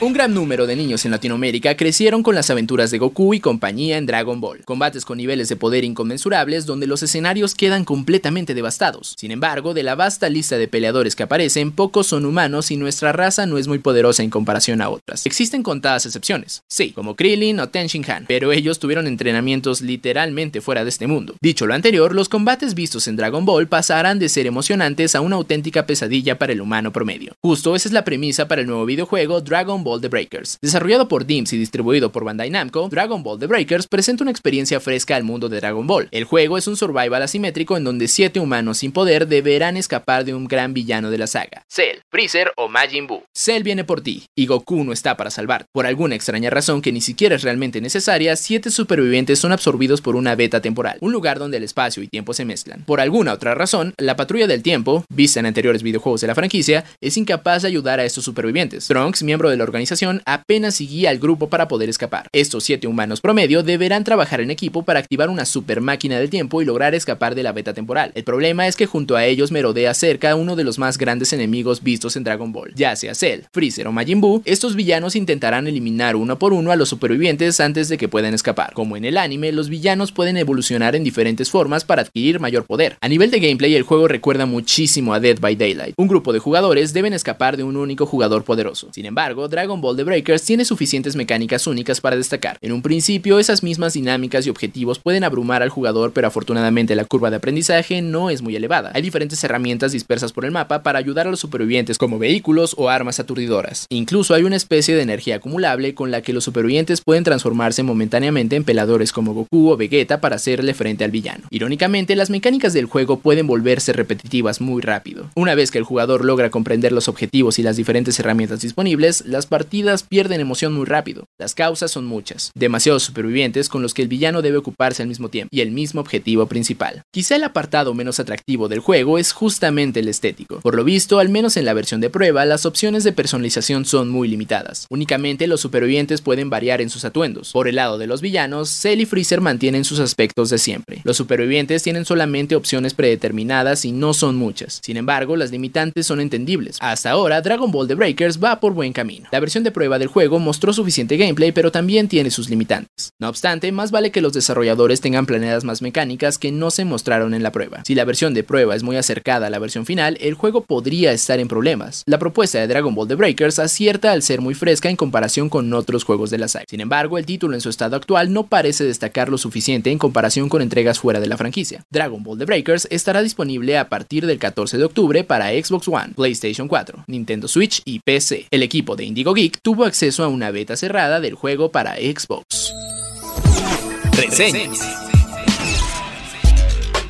[0.03, 3.99] Un gran número de niños en Latinoamérica crecieron con las aventuras de Goku y compañía
[3.99, 9.13] en Dragon Ball, combates con niveles de poder inconmensurables donde los escenarios quedan completamente devastados.
[9.19, 13.11] Sin embargo, de la vasta lista de peleadores que aparecen, pocos son humanos y nuestra
[13.11, 15.27] raza no es muy poderosa en comparación a otras.
[15.27, 17.87] Existen contadas excepciones, sí, como Krillin o Ten
[18.25, 21.35] pero ellos tuvieron entrenamientos literalmente fuera de este mundo.
[21.43, 25.35] Dicho lo anterior, los combates vistos en Dragon Ball pasarán de ser emocionantes a una
[25.35, 27.33] auténtica pesadilla para el humano promedio.
[27.43, 30.57] Justo esa es la premisa para el nuevo videojuego Dragon Ball The Breakers.
[30.61, 34.79] Desarrollado por DIMS y distribuido por Bandai Namco, Dragon Ball The Breakers presenta una experiencia
[34.79, 36.07] fresca al mundo de Dragon Ball.
[36.11, 40.33] El juego es un survival asimétrico en donde siete humanos sin poder deberán escapar de
[40.33, 43.23] un gran villano de la saga, Cell, Freezer o Majin Buu.
[43.35, 45.65] Cell viene por ti, y Goku no está para salvar.
[45.73, 50.15] Por alguna extraña razón que ni siquiera es realmente necesaria, siete supervivientes son absorbidos por
[50.15, 52.85] una beta temporal, un lugar donde el espacio y tiempo se mezclan.
[52.85, 56.85] Por alguna otra razón, la patrulla del tiempo, vista en anteriores videojuegos de la franquicia,
[57.01, 58.87] es incapaz de ayudar a estos supervivientes.
[58.87, 59.80] Trunks, miembro de la organización
[60.25, 62.27] apenas seguía al grupo para poder escapar.
[62.31, 66.61] Estos siete humanos promedio deberán trabajar en equipo para activar una super máquina del tiempo
[66.61, 68.11] y lograr escapar de la beta temporal.
[68.15, 71.83] El problema es que junto a ellos merodea cerca uno de los más grandes enemigos
[71.83, 76.15] vistos en Dragon Ball, ya sea Cell, Freezer o Majin Buu, estos villanos intentarán eliminar
[76.15, 78.73] uno por uno a los supervivientes antes de que puedan escapar.
[78.73, 82.97] Como en el anime, los villanos pueden evolucionar en diferentes formas para adquirir mayor poder.
[83.01, 85.95] A nivel de gameplay, el juego recuerda muchísimo a Dead by Daylight.
[85.97, 88.89] Un grupo de jugadores deben escapar de un único jugador poderoso.
[88.91, 92.57] Sin embargo, Dragon Ball The Breakers tiene suficientes mecánicas únicas para destacar.
[92.61, 97.05] En un principio, esas mismas dinámicas y objetivos pueden abrumar al jugador, pero afortunadamente la
[97.05, 98.91] curva de aprendizaje no es muy elevada.
[98.93, 102.89] Hay diferentes herramientas dispersas por el mapa para ayudar a los supervivientes como vehículos o
[102.89, 103.85] armas aturdidoras.
[103.89, 108.55] Incluso hay una especie de energía acumulable con la que los supervivientes pueden transformarse momentáneamente
[108.55, 111.45] en peladores como Goku o Vegeta para hacerle frente al villano.
[111.51, 115.29] Irónicamente, las mecánicas del juego pueden volverse repetitivas muy rápido.
[115.35, 119.45] Una vez que el jugador logra comprender los objetivos y las diferentes herramientas disponibles, las
[119.51, 121.25] partidas pierden emoción muy rápido.
[121.37, 125.27] Las causas son muchas, demasiados supervivientes con los que el villano debe ocuparse al mismo
[125.27, 127.03] tiempo, y el mismo objetivo principal.
[127.11, 130.61] Quizá el apartado menos atractivo del juego es justamente el estético.
[130.61, 134.07] Por lo visto, al menos en la versión de prueba, las opciones de personalización son
[134.07, 134.87] muy limitadas.
[134.89, 137.51] Únicamente los supervivientes pueden variar en sus atuendos.
[137.51, 141.01] Por el lado de los villanos, Cell y Freezer mantienen sus aspectos de siempre.
[141.03, 144.79] Los supervivientes tienen solamente opciones predeterminadas y no son muchas.
[144.81, 146.77] Sin embargo, las limitantes son entendibles.
[146.79, 149.27] Hasta ahora, Dragon Ball The Breakers va por buen camino.
[149.41, 153.11] Versión de prueba del juego mostró suficiente gameplay, pero también tiene sus limitantes.
[153.19, 157.33] No obstante, más vale que los desarrolladores tengan planeadas más mecánicas que no se mostraron
[157.33, 157.83] en la prueba.
[157.85, 161.11] Si la versión de prueba es muy acercada a la versión final, el juego podría
[161.11, 162.03] estar en problemas.
[162.05, 165.73] La propuesta de Dragon Ball The Breakers acierta al ser muy fresca en comparación con
[165.73, 166.65] otros juegos de la saga.
[166.69, 170.47] Sin embargo, el título en su estado actual no parece destacar lo suficiente en comparación
[170.47, 171.83] con entregas fuera de la franquicia.
[171.89, 176.13] Dragon Ball The Breakers estará disponible a partir del 14 de octubre para Xbox One,
[176.15, 178.47] PlayStation 4, Nintendo Switch y PC.
[178.51, 182.73] El equipo de Indigo Geek tuvo acceso a una beta cerrada del juego para Xbox.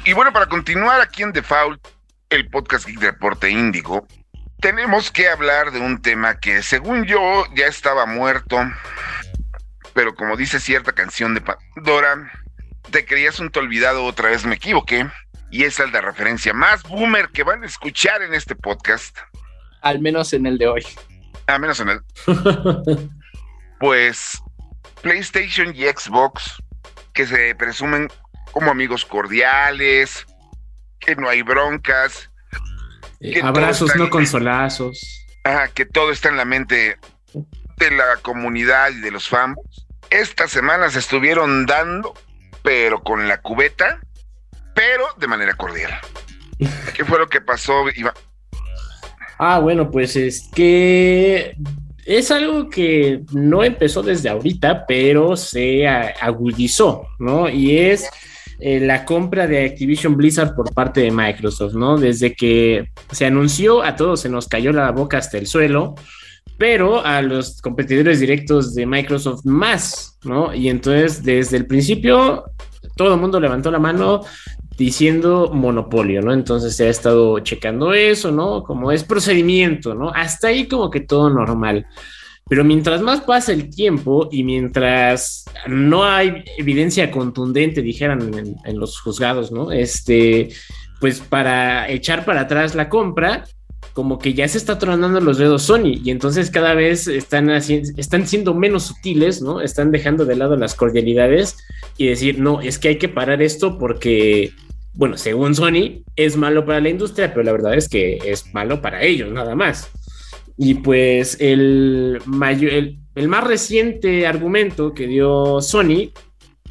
[0.04, 1.86] Y bueno, para continuar aquí en Default,
[2.30, 4.08] el podcast Geek Deporte Índigo,
[4.60, 8.60] tenemos que hablar de un tema que según yo ya estaba muerto,
[9.94, 12.32] pero como dice cierta canción de Pandora,
[12.92, 15.08] te creías un te olvidado, otra vez me equivoqué,
[15.50, 19.18] y esa es la referencia más boomer que van a escuchar en este podcast.
[19.82, 20.86] Al menos en el de hoy.
[21.60, 22.02] Menos en el.
[23.80, 24.42] pues
[25.02, 26.62] PlayStation y Xbox,
[27.14, 28.10] que se presumen
[28.52, 30.26] como amigos cordiales,
[31.00, 32.30] que no hay broncas.
[33.20, 35.26] Eh, abrazos, no consolazos.
[35.44, 37.00] Ajá, que todo está en la mente
[37.78, 39.58] de la comunidad y de los fans.
[40.10, 42.14] Estas semanas estuvieron dando,
[42.64, 44.00] pero con la cubeta,
[44.76, 46.00] pero de manera cordial.
[46.94, 48.14] ¿Qué fue lo que pasó, Iván?
[49.44, 51.56] Ah, bueno, pues es que
[52.06, 57.50] es algo que no empezó desde ahorita, pero se agudizó, ¿no?
[57.50, 58.08] Y es
[58.60, 61.98] eh, la compra de Activision Blizzard por parte de Microsoft, ¿no?
[61.98, 65.96] Desde que se anunció, a todos se nos cayó la boca hasta el suelo,
[66.60, 70.54] pero a los competidores directos de Microsoft más, ¿no?
[70.54, 72.44] Y entonces, desde el principio,
[72.96, 74.22] todo el mundo levantó la mano
[74.78, 76.34] diciendo monopolio, ¿no?
[76.34, 78.64] Entonces se ha estado checando eso, ¿no?
[78.64, 80.10] Como es procedimiento, ¿no?
[80.10, 81.86] Hasta ahí como que todo normal.
[82.50, 89.00] Pero mientras más pasa el tiempo y mientras no hay evidencia contundente, dijeran en, los
[89.00, 89.72] juzgados, ¿no?
[89.72, 90.50] Este,
[91.00, 93.46] pues para echar para atrás la compra,
[93.94, 98.28] como que ya se está tronando los dedos Sony y entonces cada vez están, están
[98.28, 99.62] siendo menos sutiles, ¿no?
[99.62, 101.58] Están dejando de lado las cordialidades
[101.98, 104.52] y decir, no, es que hay que parar esto porque,
[104.94, 108.82] bueno, según Sony, es malo para la industria, pero la verdad es que es malo
[108.82, 109.92] para ellos, nada más.
[110.58, 112.20] Y pues el,
[113.16, 116.12] el, más reciente argumento que dio Sony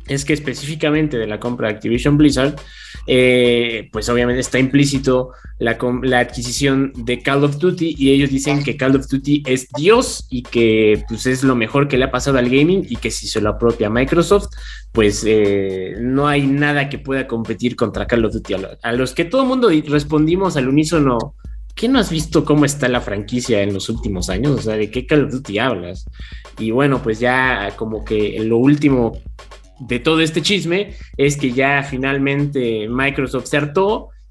[0.07, 2.57] es que específicamente de la compra de Activision Blizzard,
[3.13, 8.63] eh, pues obviamente está implícito la, la, adquisición de Call of Duty y ellos dicen
[8.63, 12.13] que Call of Duty es Dios y que pues es lo mejor que le ha
[12.13, 14.51] pasado al gaming y que si se lo apropia Microsoft,
[14.93, 18.55] pues eh, no hay nada que pueda competir contra Call of Duty.
[18.81, 21.35] A los que todo el mundo respondimos al unísono
[21.75, 24.53] ¿qué no has visto cómo está la franquicia en los últimos años?
[24.53, 26.05] O sea, ¿de qué Call of Duty hablas?
[26.61, 29.19] Y bueno, pues ya como que lo último
[29.81, 33.59] de todo este chisme es que ya finalmente Microsoft se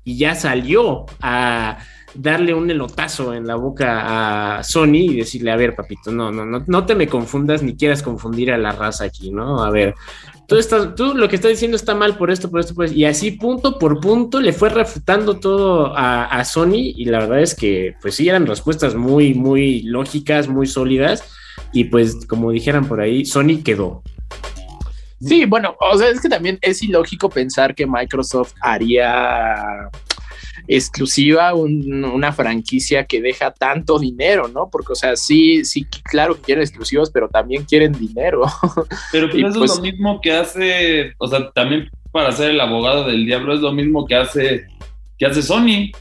[0.03, 1.77] y ya salió a
[2.13, 6.45] darle un elotazo en la boca a Sony y decirle, a ver, papito, no, no,
[6.45, 9.63] no, no te me confundas ni quieras confundir a la raza aquí, ¿no?
[9.63, 9.93] A ver,
[10.47, 12.91] tú, estás, tú lo que estás diciendo está mal por esto, por esto, por.
[12.91, 17.53] Y así punto por punto le fue refutando todo a, Sony y la verdad es
[17.53, 21.23] que pues sí eran respuestas muy, muy lógicas, muy sólidas
[21.73, 24.01] y pues como dijeran por ahí, Sony quedó.
[25.19, 29.89] Sí, bueno, o sea, es que también es ilógico pensar que Microsoft haría
[30.67, 34.69] exclusiva una franquicia que deja tanto dinero, ¿no?
[34.69, 38.43] Porque, o sea, sí, sí, claro que quieren exclusivos, pero también quieren dinero.
[39.11, 42.61] Pero pues eso es lo pues mismo que hace, o sea, también para ser el
[42.61, 44.67] abogado del diablo es lo mismo que hace,
[45.17, 45.91] que hace Sony.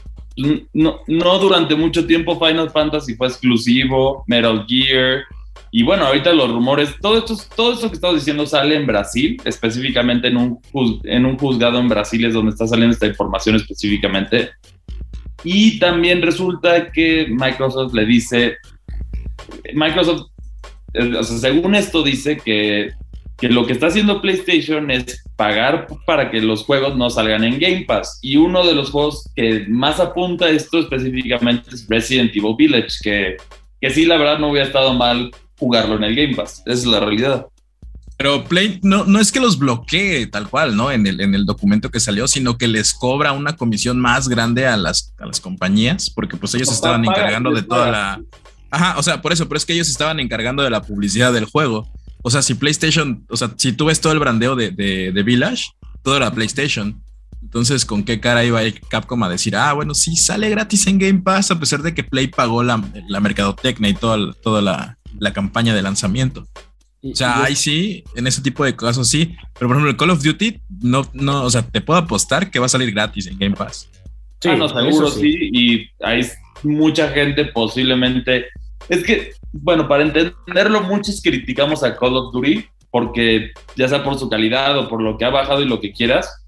[0.71, 5.23] No, no durante mucho tiempo Final Fantasy fue exclusivo, Metal Gear,
[5.71, 9.39] y bueno, ahorita los rumores, todo esto, todo esto que estamos diciendo sale en Brasil,
[9.45, 10.59] específicamente en un,
[11.03, 14.49] en un juzgado en Brasil es donde está saliendo esta información específicamente.
[15.43, 18.57] Y también resulta que Microsoft le dice,
[19.73, 20.31] Microsoft,
[20.93, 22.91] eh, o sea, según esto dice que,
[23.37, 27.59] que lo que está haciendo PlayStation es pagar para que los juegos no salgan en
[27.59, 28.19] Game Pass.
[28.21, 32.97] Y uno de los juegos que más apunta a esto específicamente es Resident Evil Village,
[33.01, 33.37] que,
[33.79, 36.63] que sí, la verdad no hubiera estado mal jugarlo en el Game Pass.
[36.65, 37.47] Esa es la realidad.
[38.19, 40.91] Pero Play no, no es que los bloquee tal cual, ¿no?
[40.91, 44.67] En el, en el documento que salió, sino que les cobra una comisión más grande
[44.67, 48.21] a las, a las compañías, porque pues ellos estaban encargando de toda la...
[48.71, 51.45] Ajá, o sea, por eso, pero es que ellos estaban encargando de la publicidad del
[51.45, 51.87] juego.
[52.21, 55.71] O sea, si PlayStation, o sea, si tú ves todo el brandeo de, de, Village,
[56.03, 57.01] todo era PlayStation.
[57.41, 61.21] Entonces, ¿con qué cara iba Capcom a decir, ah, bueno, sí, sale gratis en Game
[61.21, 65.33] Pass, a pesar de que Play pagó la, la mercadotecnia y toda, toda la, la
[65.33, 66.47] campaña de lanzamiento.
[67.01, 70.09] O sea, ahí sí, en ese tipo de casos sí, pero por ejemplo, el Call
[70.09, 73.37] of Duty, no, no, o sea, te puedo apostar que va a salir gratis en
[73.39, 73.89] Game Pass.
[74.41, 75.31] Sí, ah, no, seguro sí.
[75.31, 75.49] sí.
[75.53, 76.27] Y hay
[76.63, 78.47] mucha gente posiblemente.
[78.89, 84.17] Es que, bueno, para entenderlo, muchos criticamos a Call of Duty porque ya sea por
[84.17, 86.45] su calidad o por lo que ha bajado y lo que quieras,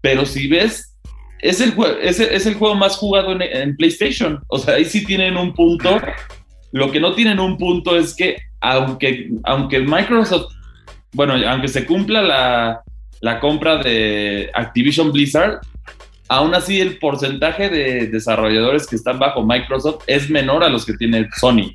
[0.00, 0.96] pero si ves,
[1.40, 4.40] es el, es, es el juego más jugado en, en, PlayStation.
[4.48, 6.00] O sea, ahí sí tienen un punto.
[6.72, 10.52] Lo que no tienen un punto es que aunque, aunque Microsoft,
[11.12, 12.82] bueno, aunque se cumpla la,
[13.20, 15.60] la compra de Activision Blizzard,
[16.28, 20.94] aún así el porcentaje de desarrolladores que están bajo Microsoft es menor a los que
[20.94, 21.72] tiene Sony.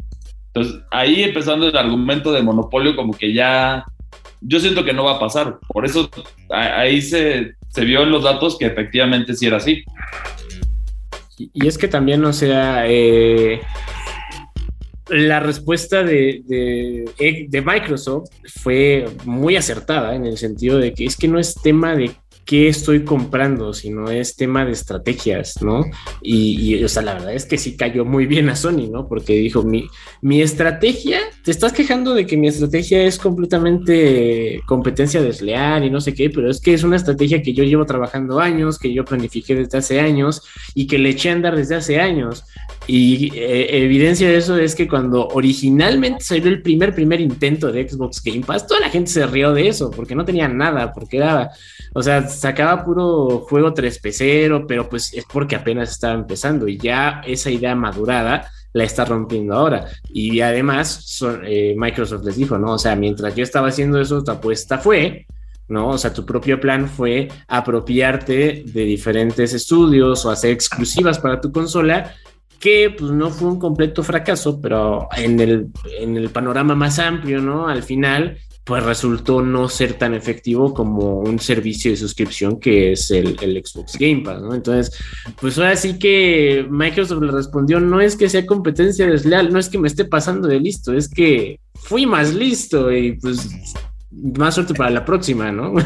[0.54, 3.84] Entonces, ahí empezando el argumento de monopolio, como que ya,
[4.42, 5.58] yo siento que no va a pasar.
[5.68, 6.10] Por eso
[6.50, 9.84] ahí se, se vio en los datos que efectivamente sí era así.
[11.38, 13.62] Y es que también, o sea, eh,
[15.10, 16.42] la respuesta de,
[17.50, 18.30] de, Microsoft
[18.62, 22.12] fue muy acertada en el sentido de que es que no es tema de
[22.46, 25.86] qué estoy comprando, sino es tema de estrategias, ¿no?
[26.22, 29.08] Y, o sea, la verdad es que sí cayó muy bien a Sony, ¿no?
[29.08, 29.88] Porque dijo, mi,
[30.22, 36.00] mi estrategia, te estás quejando de que mi estrategia es completamente competencia desleal y no
[36.00, 39.04] sé qué, pero es que es una estrategia que yo llevo trabajando años, que yo
[39.04, 40.42] planifiqué desde hace años
[40.74, 42.46] y que le eché a andar desde hace años.
[42.88, 47.90] Y eh, evidencia de eso es que cuando originalmente salió el primer, primer intento de
[47.90, 51.18] Xbox Game Pass, toda la gente se rió de eso, porque no tenía nada, porque
[51.18, 51.52] era,
[51.94, 57.22] o sea, sacaba puro juego 3P0, pero pues es porque apenas estaba empezando y ya
[57.26, 59.88] esa idea madurada la está rompiendo ahora.
[60.10, 62.74] Y además eh, Microsoft les dijo, ¿no?
[62.74, 65.26] O sea, mientras yo estaba haciendo eso, tu apuesta fue,
[65.68, 65.90] ¿no?
[65.90, 71.52] O sea, tu propio plan fue apropiarte de diferentes estudios o hacer exclusivas para tu
[71.52, 72.14] consola
[72.60, 75.68] que pues no fue un completo fracaso, pero en el,
[76.00, 77.68] en el panorama más amplio, ¿no?
[77.68, 83.12] Al final pues resultó no ser tan efectivo como un servicio de suscripción que es
[83.12, 84.54] el, Xbox Game Pass, ¿no?
[84.54, 84.98] Entonces,
[85.40, 89.70] pues ahora sí que Microsoft le respondió, no es que sea competencia desleal, no es
[89.70, 93.50] que me esté pasando de listo, es que fui más listo y pues
[94.12, 95.74] más suerte para la próxima, ¿no?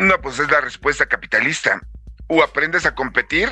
[0.00, 1.78] No, pues es la respuesta capitalista.
[2.26, 3.50] O aprendes a competir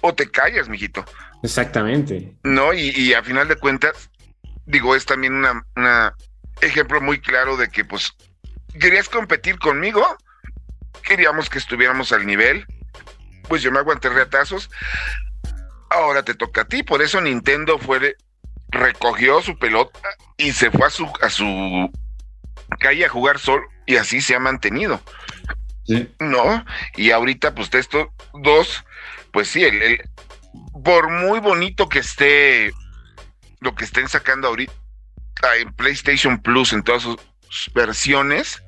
[0.00, 1.04] o te callas, mijito.
[1.42, 2.38] Exactamente.
[2.42, 4.10] No, y, y a final de cuentas,
[4.64, 6.14] digo, es también una, una
[6.60, 8.14] ejemplo muy claro de que, pues,
[8.78, 10.04] querías competir conmigo,
[11.02, 12.66] queríamos que estuviéramos al nivel,
[13.48, 14.70] pues yo me aguanté reatazos,
[15.90, 18.16] ahora te toca a ti, por eso Nintendo fue,
[18.68, 20.00] recogió su pelota
[20.36, 21.90] y se fue a su, a su
[22.78, 25.00] calle a jugar sol y así se ha mantenido.
[26.20, 26.64] ¿No?
[26.96, 28.84] Y ahorita, pues, estos dos,
[29.32, 30.02] pues sí, el,
[30.84, 32.72] por muy bonito que esté
[33.60, 34.72] lo que estén sacando ahorita,
[35.60, 37.16] en PlayStation Plus en todas sus
[37.74, 38.62] versiones,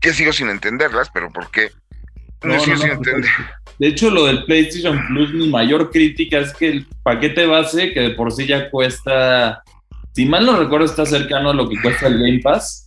[0.00, 1.70] que sigo sin entenderlas, pero ¿por qué?
[2.42, 3.30] No, sigo sin entender.
[3.78, 8.00] De hecho, lo del PlayStation Plus, mi mayor crítica es que el paquete base, que
[8.00, 9.62] de por sí ya cuesta,
[10.12, 12.86] si mal no recuerdo, está cercano a lo que cuesta el Game Pass,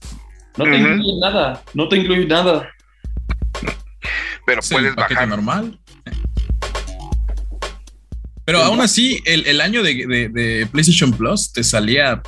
[0.58, 2.70] no te incluye nada, no te incluye nada.
[4.46, 5.28] Pero puedes bajar.
[5.28, 5.80] normal.
[8.46, 12.22] Pero aún así, el, año de, PlayStation Plus te salía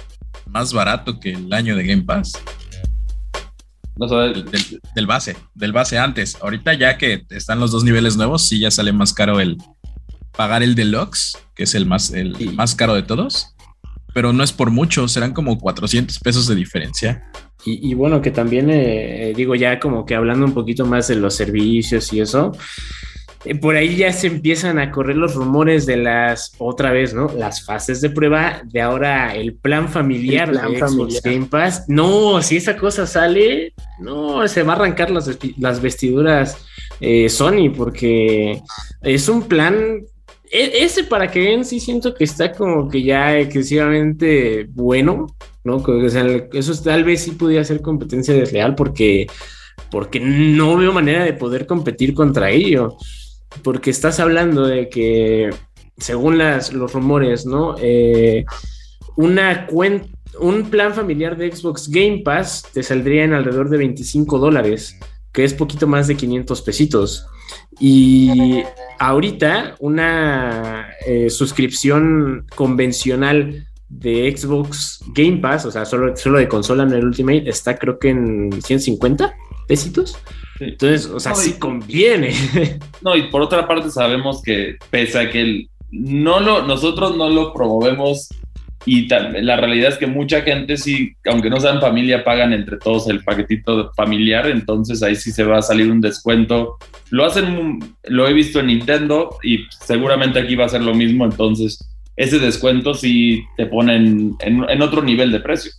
[0.50, 2.34] más barato que el año de Game Pass.
[4.96, 6.38] del, base, del base antes.
[6.42, 9.58] Ahorita ya que están los dos niveles nuevos, sí ya sale más caro el
[10.36, 13.56] pagar el deluxe, que es el más, el más caro de todos.
[14.14, 17.24] Pero no es por mucho, serán como 400 pesos de diferencia.
[17.66, 21.36] Y, bueno, que también eh, digo ya como que hablando un poquito más de los
[21.36, 22.54] servicios y eso,
[23.62, 27.32] por ahí ya se empiezan a correr los rumores de las, otra vez, ¿no?
[27.38, 31.86] Las fases de prueba de ahora el plan familiar de Xbox Game Pass.
[31.88, 36.58] No, si esa cosa sale, no, se va a arrancar las, las vestiduras
[37.00, 38.62] eh, Sony porque
[39.02, 40.02] es un plan
[40.52, 45.28] e, ese para que vean, sí siento que está como que ya excesivamente bueno,
[45.64, 45.78] ¿no?
[45.78, 49.28] O sea, eso tal vez sí podría ser competencia desleal porque,
[49.92, 52.98] porque no veo manera de poder competir contra ello
[53.64, 55.50] porque estás hablando de que,
[55.98, 57.76] según las, los rumores, ¿no?
[57.80, 58.46] Eh,
[59.16, 59.68] una
[60.40, 65.00] un plan familiar de Xbox Game Pass te saldría en alrededor de 25 dólares,
[65.34, 67.26] que es poquito más de 500 pesitos.
[67.80, 68.64] Y
[69.00, 76.84] ahorita una eh, suscripción convencional de Xbox Game Pass, o sea, solo, solo de consola
[76.84, 79.34] en el Ultimate, está creo que en 150
[79.68, 80.18] pesitos.
[80.60, 82.34] Entonces, o sea, sí conviene.
[83.02, 87.54] No, y por otra parte sabemos que pese a que no lo, nosotros no lo
[87.54, 88.30] promovemos
[88.86, 93.08] Y la realidad es que mucha gente sí, aunque no sean familia, pagan entre todos
[93.08, 96.78] el paquetito familiar, entonces ahí sí se va a salir un descuento.
[97.10, 101.26] Lo hacen, lo he visto en Nintendo y seguramente aquí va a ser lo mismo,
[101.26, 101.80] entonces
[102.18, 105.72] ese descuento sí te ponen en, otro nivel de precio.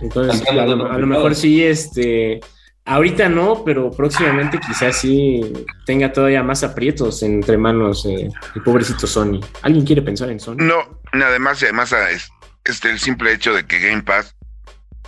[0.00, 2.40] Entonces, a, lo, mejor sí, este,
[2.84, 5.40] ahorita no, pero próximamente quizás sí
[5.86, 9.40] tenga todavía más aprietos entre manos eh, el pobrecito Sony.
[9.62, 10.56] ¿Alguien quiere pensar en Sony?
[10.58, 12.28] No, además, además ah, es,
[12.64, 14.34] este, el simple hecho de que Game Pass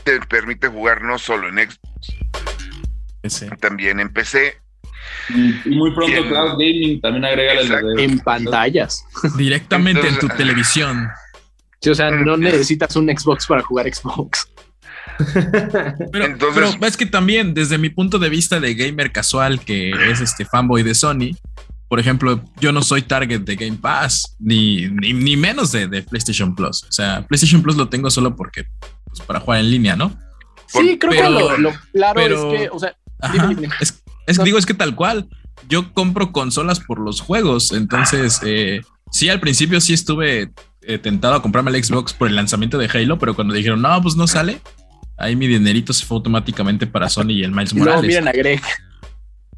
[0.05, 2.17] te permite jugar no solo en Xbox,
[3.61, 4.57] también en PC
[5.29, 9.05] y, muy pronto Cloud Gaming también agrega el En pantallas.
[9.37, 11.09] Directamente en tu televisión.
[11.89, 14.49] o sea, no necesitas un Xbox para jugar Xbox.
[16.13, 20.21] Pero, Entonces, es que también, desde mi punto de vista de gamer casual, que es
[20.21, 21.37] este fanboy de Sony,
[21.89, 26.83] por ejemplo, yo no soy target de Game Pass, ni, ni, menos de, PlayStation Plus.
[26.85, 28.65] O sea, PlayStation Plus lo tengo solo porque,
[29.05, 30.17] pues, para jugar en línea, ¿no?
[30.67, 32.97] Sí, creo que lo, claro es que, o sea,
[34.27, 35.29] es, digo, es que tal cual.
[35.69, 37.73] Yo compro consolas por los juegos.
[37.73, 40.51] Entonces, eh, sí, al principio sí estuve
[40.83, 44.03] eh, tentado a comprarme el Xbox por el lanzamiento de Halo, pero cuando dijeron, no,
[44.03, 44.61] pues no sale,
[45.17, 48.03] ahí mi dinerito se fue automáticamente para Sony y el Miles Morales.
[48.03, 48.63] No, miren a Greg.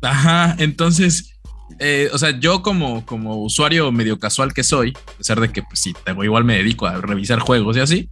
[0.02, 1.38] Ajá, entonces,
[1.78, 5.62] eh, o sea, yo como, como usuario medio casual que soy, a pesar de que
[5.62, 8.11] pues sí, igual me dedico a revisar juegos y así,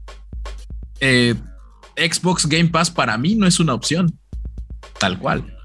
[1.96, 4.18] Xbox Game Pass para mí no es una opción,
[4.98, 5.56] tal cual.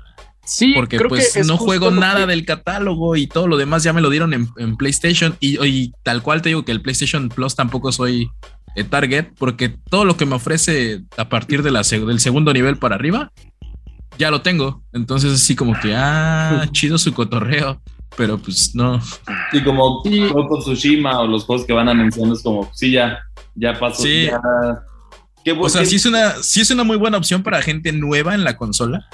[0.45, 4.09] Sí, porque pues no juego nada del catálogo y todo lo demás ya me lo
[4.09, 8.29] dieron en, PlayStation y, tal cual te digo que el PlayStation Plus tampoco soy
[8.76, 12.78] eh, target porque todo lo que me ofrece a partir de la, del segundo nivel
[12.78, 13.32] para arriba
[14.17, 14.84] ya lo tengo.
[14.93, 17.82] Entonces así como que, ah, chido su cotorreo,
[18.15, 19.01] pero pues no.
[19.51, 20.28] Sí, como sí.
[20.59, 23.19] Tsushima o los juegos que van anunciando es como, sí, ya,
[23.55, 24.03] ya pasó.
[24.03, 24.30] Sí.
[25.59, 28.43] o sea, sí es, una, sí es una muy buena opción para gente nueva en
[28.43, 29.07] la consola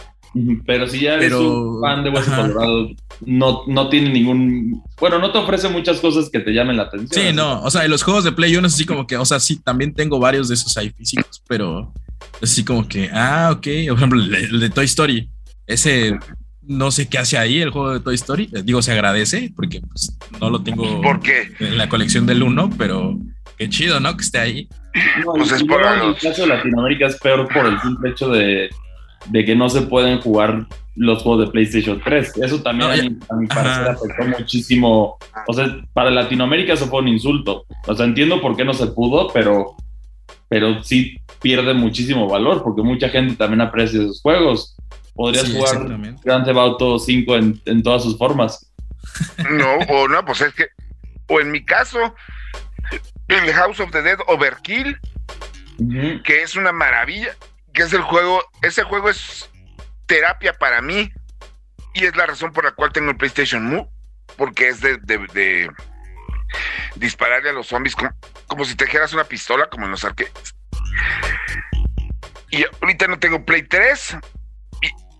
[0.65, 2.89] pero si ya eres un fan de Hueso Colorado,
[3.25, 4.84] no, no tiene ningún.
[4.99, 7.25] Bueno, no te ofrece muchas cosas que te llamen la atención.
[7.25, 7.61] Sí, no.
[7.61, 9.93] O sea, los juegos de Play 1 es así como que, o sea, sí, también
[9.93, 11.93] tengo varios de esos ahí físicos, pero
[12.41, 13.67] es así como que, ah, ok.
[13.88, 15.30] Por ejemplo, el de Toy Story.
[15.65, 16.17] Ese
[16.67, 18.49] no sé qué hace ahí el juego de Toy Story.
[18.63, 21.49] Digo, se agradece porque pues, no lo tengo ¿Por qué?
[21.59, 23.17] en la colección del 1, pero
[23.57, 24.15] qué chido, ¿no?
[24.15, 24.69] Que esté ahí.
[25.23, 28.69] pues es por el caso de Latinoamérica es peor por el simple hecho de
[29.26, 32.38] de que no se pueden jugar los juegos de PlayStation 3.
[32.38, 35.18] Eso también a, mi, parecer afectó muchísimo.
[35.47, 37.65] O sea, para Latinoamérica eso fue un insulto.
[37.86, 39.76] O sea, entiendo por qué no se pudo, pero,
[40.49, 44.76] pero sí pierde muchísimo valor porque mucha gente también aprecia esos juegos.
[45.13, 45.88] Podrías jugar
[46.24, 48.72] Grand Theft Auto 5 en, en todas sus formas.
[49.49, 50.68] No, o no, pues es que,
[51.28, 52.13] o en mi caso,
[53.28, 54.97] el House of the Dead Overkill,
[56.24, 57.36] que es una maravilla
[57.78, 59.51] que es el juego, ese juego es
[60.07, 61.11] terapia para mí
[61.93, 63.88] y es la razón por la cual tengo el PlayStation Move,
[64.36, 65.69] porque es de,
[66.95, 67.95] dispararle a los zombies
[68.47, 70.34] como, si te dijeras una pistola, como en los arcades.
[72.49, 74.17] Y ahorita no tengo Play 3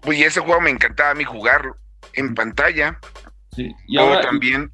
[0.08, 1.78] y, ese juego me encantaba a mí jugarlo
[2.14, 2.98] en pantalla.
[3.56, 3.72] Sí.
[3.88, 4.72] Y ahora también,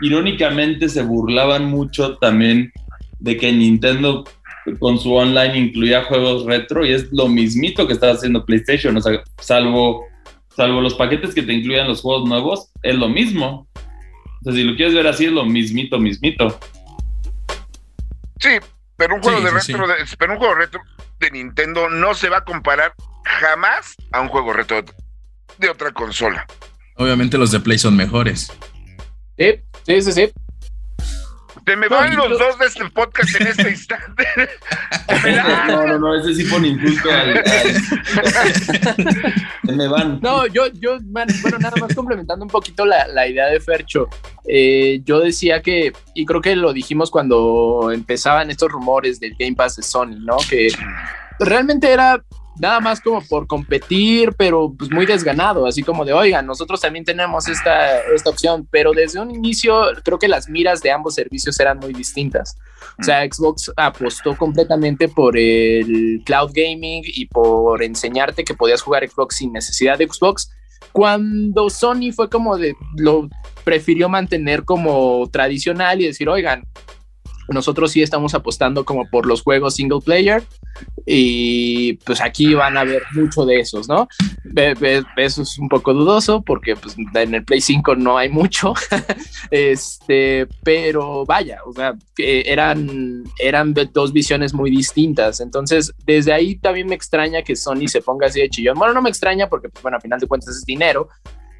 [0.00, 2.72] irónicamente se burlaban mucho también
[3.18, 4.24] de que Nintendo
[4.78, 9.00] con su online incluía juegos retro y es lo mismito que está haciendo PlayStation, o
[9.00, 10.04] sea, salvo,
[10.54, 13.66] salvo los paquetes que te incluyan los juegos nuevos, es lo mismo.
[13.74, 16.58] O sea, si lo quieres ver así, es lo mismito, mismito.
[18.38, 18.50] Sí,
[18.96, 20.80] pero un juego de retro, De, pero un juego retro
[21.18, 22.94] de Nintendo no se va a comparar
[23.24, 24.82] jamás a un juego retro
[25.58, 26.46] de otra consola.
[26.96, 28.52] Obviamente los de Play son mejores.
[29.38, 29.54] Sí,
[29.86, 30.30] sí, sí, sí.
[31.70, 34.26] Se me van los dos de este podcast en este instante.
[35.68, 37.44] no, no, no, ese sí pone injusto al,
[39.64, 40.18] Se me van.
[40.20, 44.08] No, yo, yo, bueno, nada más complementando un poquito la, la idea de Fercho.
[44.48, 49.54] Eh, yo decía que, y creo que lo dijimos cuando empezaban estos rumores del Game
[49.54, 50.38] Pass de Sony, ¿no?
[50.48, 50.72] Que
[51.38, 52.20] realmente era
[52.60, 57.04] nada más como por competir, pero pues muy desganado, así como de, oigan, nosotros también
[57.04, 61.58] tenemos esta, esta opción, pero desde un inicio creo que las miras de ambos servicios
[61.58, 62.58] eran muy distintas.
[62.98, 69.08] O sea, Xbox apostó completamente por el cloud gaming y por enseñarte que podías jugar
[69.08, 70.50] Xbox sin necesidad de Xbox,
[70.92, 73.28] cuando Sony fue como de, lo
[73.64, 76.64] prefirió mantener como tradicional y decir, oigan,
[77.52, 80.42] nosotros sí estamos apostando como por los juegos single player
[81.06, 84.08] Y pues aquí van a ver mucho de esos, ¿no?
[85.16, 88.74] Eso es un poco dudoso porque pues, en el Play 5 no hay mucho.
[89.50, 95.40] este, pero vaya, o sea, eran, eran dos visiones muy distintas.
[95.40, 98.78] Entonces, desde ahí también me extraña que Sony se ponga así de chillón.
[98.78, 101.08] Bueno, no me extraña porque, pues, bueno, a final de cuentas es dinero.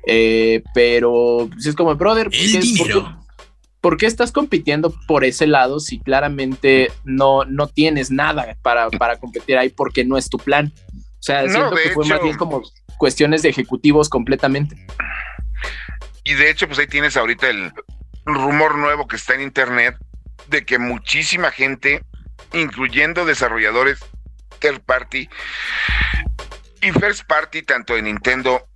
[0.06, 3.02] Eh, pero pues, es como, brother, el dinero.
[3.02, 3.29] ¿por qué
[4.00, 9.70] estás compitiendo por ese lado si claramente no, no tienes nada para, para competir ahí
[9.70, 10.72] porque no es tu plan?
[10.94, 12.62] O sea, siento que fue más bien como
[12.98, 14.76] cuestiones de ejecutivos completamente.
[16.24, 17.72] Y de hecho, pues ahí tienes ahorita el
[18.24, 19.96] rumor nuevo que está en internet
[20.48, 22.02] de que muchísima gente,
[22.52, 24.00] incluyendo desarrolladores
[24.60, 25.28] third party
[26.82, 28.66] y first party, tanto de Nintendo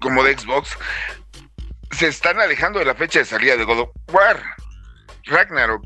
[0.00, 0.76] como de Xbox,
[1.94, 4.42] se están alejando de la fecha de salida de God of War
[5.26, 5.84] Ragnarok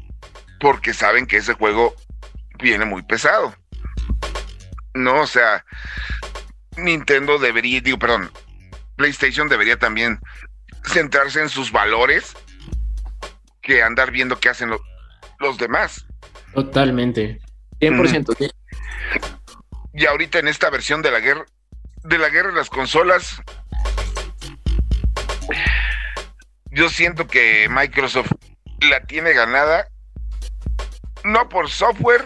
[0.61, 1.95] porque saben que ese juego
[2.59, 3.55] viene muy pesado.
[4.95, 5.65] No, o sea,
[6.77, 8.31] Nintendo debería, digo, perdón,
[8.97, 10.19] PlayStation debería también
[10.85, 12.35] centrarse en sus valores
[13.63, 14.71] que andar viendo qué hacen
[15.39, 16.05] los demás.
[16.55, 17.41] Totalmente.
[17.81, 18.53] 100%.
[19.95, 21.45] Y ahorita en esta versión de la guerra
[22.05, 23.43] de la guerra de las consolas
[26.71, 28.33] yo siento que Microsoft
[28.81, 29.89] la tiene ganada,
[31.25, 32.25] no por software,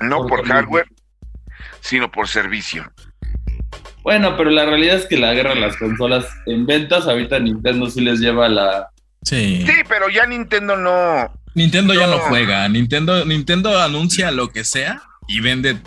[0.00, 0.86] no por, hardware,
[1.80, 2.90] sino por servicio.
[4.02, 7.88] Bueno, pero la realidad es que la guerra de las consolas en ventas, ahorita Nintendo
[7.88, 8.88] sí les lleva la.
[9.22, 9.64] Sí.
[9.66, 11.32] Sí, pero ya Nintendo no.
[11.54, 12.68] Nintendo ya no juega.
[12.68, 15.78] Nintendo, Nintendo anuncia lo que sea y vende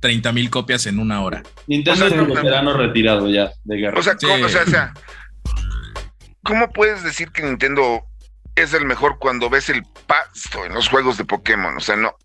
[0.00, 1.42] 30 mil copias en una hora.
[1.66, 3.98] Nintendo es un veterano retirado ya de guerra.
[3.98, 4.94] O sea, o sea,
[6.46, 8.04] ¿cómo puedes decir que Nintendo
[8.54, 11.76] es el mejor cuando ves el pasto en los juegos de Pokémon?
[11.76, 12.16] O sea, no.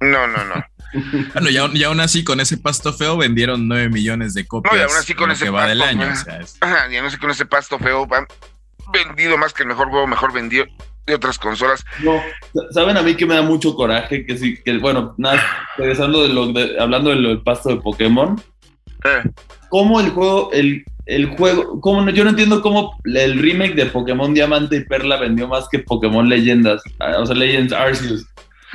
[0.00, 0.64] No, no, no.
[1.34, 4.72] bueno, y aún, así con ese pasto feo vendieron 9 millones de copias.
[4.72, 6.12] No, y aún así con ese pasto, del año.
[6.60, 8.26] Ajá, y aún así con ese pasto feo han
[8.92, 10.66] vendido más que el mejor juego mejor vendido
[11.06, 11.84] de otras consolas.
[12.02, 12.20] No,
[12.70, 15.42] saben a mí que me da mucho coraje que sí, que bueno, nada,
[15.76, 18.42] regresando de lo hablando del pasto de Pokémon.
[19.04, 19.22] Eh.
[19.68, 24.34] ¿Cómo el juego, el, el juego, ¿cómo yo no entiendo cómo el remake de Pokémon
[24.34, 28.26] Diamante y Perla vendió más que Pokémon Leyendas, ah, o sea, Legends Arceus.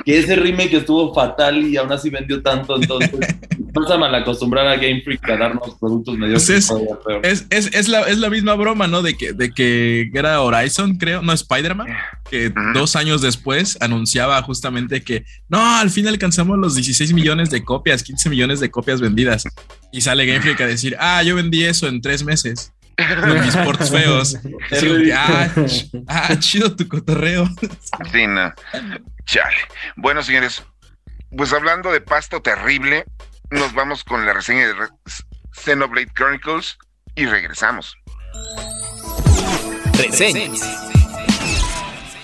[0.04, 3.10] Que ese remake estuvo fatal y aún así vendió tanto, entonces
[3.72, 7.88] vamos a mal acostumbrar a Game Freak a darnos productos medio pues es, es, es,
[7.88, 9.02] la, es la misma broma, ¿no?
[9.02, 11.88] De que, de que era Horizon, creo, no Spider-Man,
[12.30, 17.64] que dos años después anunciaba justamente que no, al fin alcanzamos los 16 millones de
[17.64, 19.44] copias, 15 millones de copias vendidas.
[19.92, 22.72] Y sale Game Freak a decir, ah, yo vendí eso en tres meses.
[23.64, 24.38] Ports feos.
[25.14, 25.48] ah,
[26.08, 27.48] ah, chido tu cotorreo.
[28.12, 28.52] Sí, no.
[29.24, 29.56] Chale.
[29.96, 30.62] Bueno, señores,
[31.36, 33.04] pues hablando de pasto terrible,
[33.50, 34.74] nos vamos con la reseña de
[35.52, 36.78] Xenoblade Chronicles
[37.14, 37.96] y regresamos.
[39.94, 40.60] Reseñas.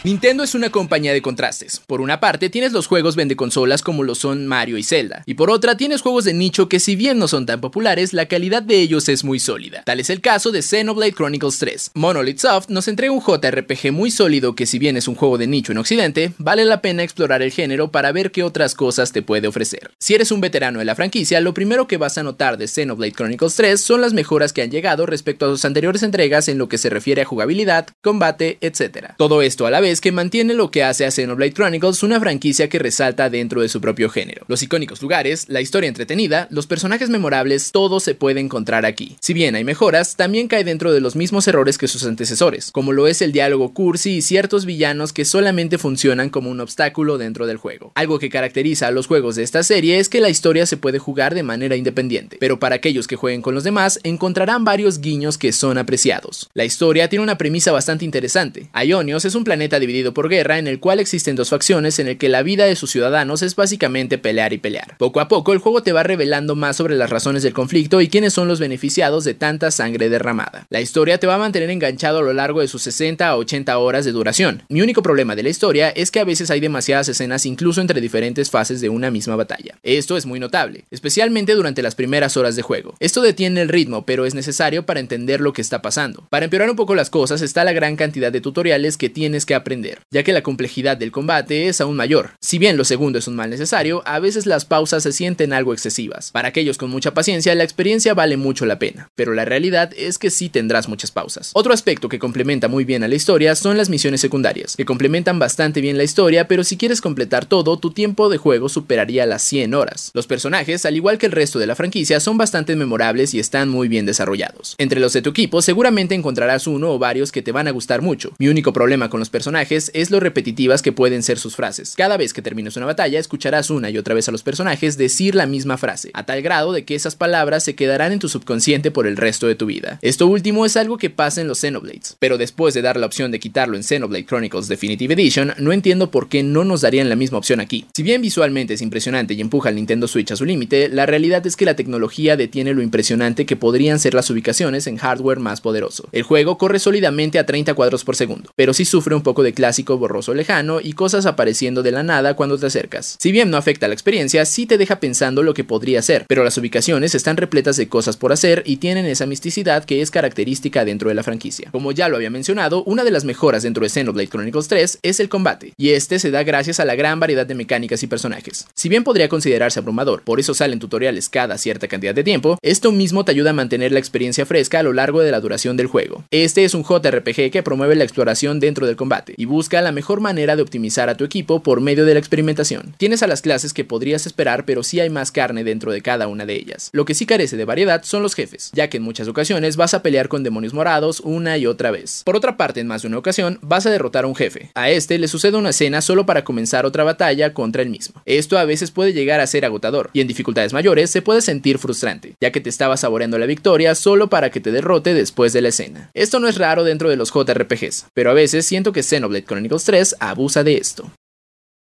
[0.05, 1.81] Nintendo es una compañía de contrastes.
[1.87, 5.35] Por una parte, tienes los juegos vende consolas como lo son Mario y Zelda, y
[5.35, 8.65] por otra, tienes juegos de nicho que si bien no son tan populares, la calidad
[8.65, 9.85] de ellos es muy sólida.
[9.85, 11.93] Tal es el caso de Xenoblade Chronicles 3.
[11.95, 15.47] Monolith Soft nos entrega un JRPG muy sólido que si bien es un juego de
[15.47, 19.23] nicho en occidente, vale la pena explorar el género para ver qué otras cosas te
[19.23, 19.93] puede ofrecer.
[20.01, 23.13] Si eres un veterano de la franquicia, lo primero que vas a notar de Xenoblade
[23.13, 26.69] Chronicles 3 son las mejoras que han llegado respecto a sus anteriores entregas en lo
[26.69, 29.13] que se refiere a jugabilidad, combate, etc.
[29.17, 32.69] Todo esto a la vez que mantiene lo que hace a Xenoblade Chronicles una franquicia
[32.69, 34.45] que resalta dentro de su propio género.
[34.49, 39.17] Los icónicos lugares, la historia entretenida, los personajes memorables, todo se puede encontrar aquí.
[39.21, 42.93] Si bien hay mejoras, también cae dentro de los mismos errores que sus antecesores, como
[42.93, 47.47] lo es el diálogo cursi y ciertos villanos que solamente funcionan como un obstáculo dentro
[47.47, 47.93] del juego.
[47.95, 50.99] Algo que caracteriza a los juegos de esta serie es que la historia se puede
[50.99, 55.39] jugar de manera independiente, pero para aquellos que jueguen con los demás encontrarán varios guiños
[55.39, 56.51] que son apreciados.
[56.55, 58.69] La historia tiene una premisa bastante interesante.
[58.85, 62.17] Ionios es un planeta dividido por guerra en el cual existen dos facciones en el
[62.17, 64.97] que la vida de sus ciudadanos es básicamente pelear y pelear.
[64.97, 68.09] Poco a poco el juego te va revelando más sobre las razones del conflicto y
[68.09, 70.67] quiénes son los beneficiados de tanta sangre derramada.
[70.71, 73.77] La historia te va a mantener enganchado a lo largo de sus 60 a 80
[73.77, 74.63] horas de duración.
[74.69, 78.01] Mi único problema de la historia es que a veces hay demasiadas escenas incluso entre
[78.01, 79.79] diferentes fases de una misma batalla.
[79.83, 82.95] Esto es muy notable, especialmente durante las primeras horas de juego.
[83.01, 86.27] Esto detiene el ritmo, pero es necesario para entender lo que está pasando.
[86.31, 89.55] Para empeorar un poco las cosas está la gran cantidad de tutoriales que tienes que
[89.55, 89.72] aprender
[90.11, 92.33] ya que la complejidad del combate es aún mayor.
[92.41, 95.73] Si bien lo segundo es un mal necesario, a veces las pausas se sienten algo
[95.73, 96.31] excesivas.
[96.31, 100.19] Para aquellos con mucha paciencia, la experiencia vale mucho la pena, pero la realidad es
[100.19, 101.51] que sí tendrás muchas pausas.
[101.55, 105.39] Otro aspecto que complementa muy bien a la historia son las misiones secundarias, que complementan
[105.39, 109.43] bastante bien la historia, pero si quieres completar todo, tu tiempo de juego superaría las
[109.43, 110.11] 100 horas.
[110.15, 113.69] Los personajes, al igual que el resto de la franquicia, son bastante memorables y están
[113.69, 114.75] muy bien desarrollados.
[114.79, 118.03] Entre los de tu equipo, seguramente encontrarás uno o varios que te van a gustar
[118.03, 118.33] mucho.
[118.39, 121.95] Mi único problema con los personajes es lo repetitivas que pueden ser sus frases.
[121.97, 125.35] Cada vez que termines una batalla, escucharás una y otra vez a los personajes decir
[125.35, 128.91] la misma frase, a tal grado de que esas palabras se quedarán en tu subconsciente
[128.91, 129.99] por el resto de tu vida.
[130.03, 133.31] Esto último es algo que pasa en los Xenoblades, pero después de dar la opción
[133.31, 137.17] de quitarlo en Xenoblade Chronicles Definitive Edition, no entiendo por qué no nos darían la
[137.17, 137.87] misma opción aquí.
[137.95, 141.47] Si bien visualmente es impresionante y empuja al Nintendo Switch a su límite, la realidad
[141.47, 145.61] es que la tecnología detiene lo impresionante que podrían ser las ubicaciones en hardware más
[145.61, 146.09] poderoso.
[146.13, 149.52] El juego corre sólidamente a 30 cuadros por segundo, pero sí sufre un poco de
[149.55, 153.17] clásico borroso lejano y cosas apareciendo de la nada cuando te acercas.
[153.21, 156.45] Si bien no afecta la experiencia, sí te deja pensando lo que podría ser, pero
[156.45, 160.85] las ubicaciones están repletas de cosas por hacer y tienen esa misticidad que es característica
[160.85, 161.71] dentro de la franquicia.
[161.71, 165.21] Como ya lo había mencionado, una de las mejoras dentro de Xenoblade Chronicles 3 es
[165.21, 168.67] el combate, y este se da gracias a la gran variedad de mecánicas y personajes.
[168.75, 172.93] Si bien podría considerarse abrumador, por eso salen tutoriales cada cierta cantidad de tiempo, esto
[172.93, 175.87] mismo te ayuda a mantener la experiencia fresca a lo largo de la duración del
[175.87, 176.25] juego.
[176.31, 180.21] Este es un JRPG que promueve la exploración dentro del combate y busca la mejor
[180.21, 182.95] manera de optimizar a tu equipo por medio de la experimentación.
[182.97, 186.29] Tienes a las clases que podrías esperar, pero sí hay más carne dentro de cada
[186.29, 186.91] una de ellas.
[186.93, 189.95] Lo que sí carece de variedad son los jefes, ya que en muchas ocasiones vas
[189.95, 192.23] a pelear con demonios morados una y otra vez.
[192.25, 194.71] Por otra parte, en más de una ocasión, vas a derrotar a un jefe.
[194.75, 198.23] A este le sucede una escena solo para comenzar otra batalla contra el mismo.
[198.27, 201.79] Esto a veces puede llegar a ser agotador, y en dificultades mayores se puede sentir
[201.79, 205.63] frustrante, ya que te estaba saboreando la victoria solo para que te derrote después de
[205.63, 206.11] la escena.
[206.15, 209.85] Esto no es raro dentro de los JRPGs, pero a veces siento que Xenoblade Chronicles
[209.85, 211.09] 3 abusa de esto.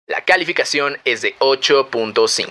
[0.06, 2.44] La calificación es de 8.5.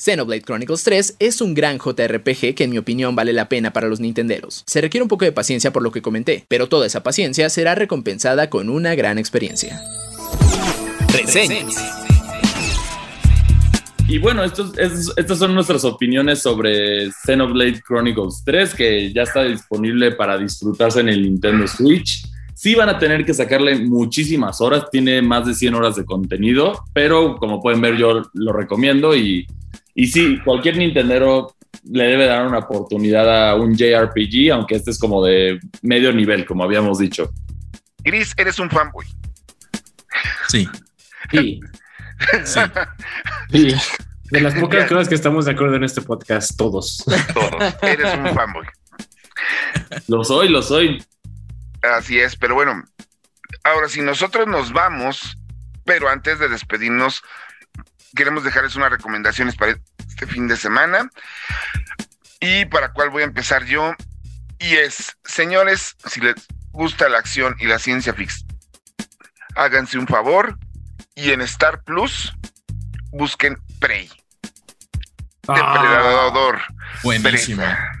[0.00, 3.88] Xenoblade Chronicles 3 es un gran JRPG que en mi opinión vale la pena para
[3.88, 4.62] los nintenderos.
[4.68, 7.74] Se requiere un poco de paciencia por lo que comenté, pero toda esa paciencia será
[7.74, 9.80] recompensada con una gran experiencia.
[11.12, 11.74] Reseñas.
[14.06, 19.42] Y bueno, estos, es- estas son nuestras opiniones sobre Xenoblade Chronicles 3, que ya está
[19.42, 22.22] disponible para disfrutarse en el Nintendo Switch.
[22.58, 26.82] Sí van a tener que sacarle muchísimas horas, tiene más de 100 horas de contenido,
[26.92, 29.46] pero como pueden ver yo lo recomiendo y,
[29.94, 31.54] y sí, cualquier Nintendero
[31.84, 36.44] le debe dar una oportunidad a un JRPG, aunque este es como de medio nivel,
[36.46, 37.30] como habíamos dicho.
[38.02, 39.06] Gris, eres un fanboy.
[40.48, 40.68] Sí,
[41.30, 41.60] Sí,
[42.44, 42.60] sí.
[43.52, 43.74] sí.
[44.32, 47.04] De las pocas cosas que estamos de acuerdo en este podcast, todos.
[47.32, 47.74] Todos.
[47.82, 48.66] Eres un fanboy.
[50.08, 51.00] Lo soy, lo soy.
[51.96, 52.84] Así es, pero bueno,
[53.64, 55.38] ahora si nosotros nos vamos,
[55.84, 57.22] pero antes de despedirnos,
[58.14, 61.10] queremos dejarles unas recomendaciones para este fin de semana
[62.40, 63.94] y para cuál voy a empezar yo.
[64.58, 66.34] Y es, señores, si les
[66.72, 68.48] gusta la acción y la ciencia ficción,
[69.54, 70.58] háganse un favor
[71.14, 72.32] y en Star Plus
[73.10, 74.10] busquen Prey,
[75.42, 76.60] Depredador.
[77.02, 77.62] Buenísimo.
[77.62, 77.92] Presa.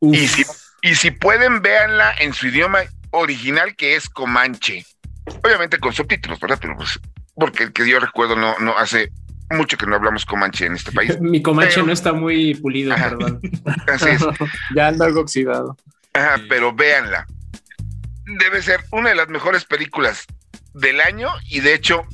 [0.00, 0.16] Uf.
[0.16, 0.44] Y si,
[0.82, 4.84] y si pueden, véanla en su idioma original, que es Comanche.
[5.44, 6.58] Obviamente con subtítulos, ¿verdad?
[6.60, 6.98] Pero pues,
[7.34, 9.10] porque el que yo recuerdo no, no hace
[9.50, 11.18] mucho que no hablamos Comanche en este país.
[11.20, 13.10] Mi comanche Pero- no está muy pulido, Ajá.
[13.10, 13.40] perdón.
[13.92, 14.22] Así es.
[14.74, 15.76] ya anda algo oxidado.
[16.14, 17.26] Ajá, pero véanla.
[18.38, 20.26] Debe ser una de las mejores películas
[20.74, 22.06] del año y de hecho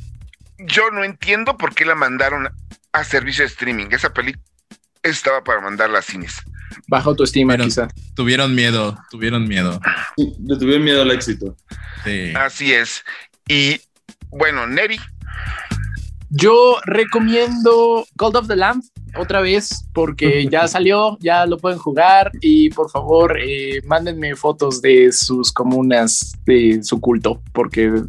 [0.59, 2.49] yo no entiendo por qué la mandaron
[2.93, 3.87] a servicio de streaming.
[3.91, 4.45] Esa película
[5.03, 6.37] estaba para mandarla a cines.
[6.89, 7.89] Baja autoestima, Pero- quizá.
[8.15, 9.81] Tuvieron miedo, tuvieron miedo.
[10.17, 11.57] Sí, Le tuvieron miedo al éxito.
[12.05, 12.33] Sí.
[12.37, 13.03] Así es.
[13.49, 13.81] Y
[14.31, 14.99] bueno, Neri,
[16.31, 18.83] Yo recomiendo Gold of the Lamb
[19.17, 24.83] otra vez porque ya salió, ya lo pueden jugar y por favor eh, mándenme fotos
[24.83, 28.03] de sus comunas, de su culto, porque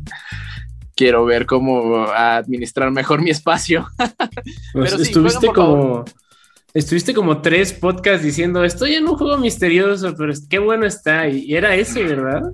[0.95, 3.87] quiero ver cómo administrar mejor mi espacio.
[4.73, 6.03] Pues Pero sí, estuviste como.
[6.75, 11.29] Estuviste como tres podcasts diciendo, estoy en un juego misterioso, pero qué bueno está.
[11.29, 12.51] Y, era ese, ¿verdad?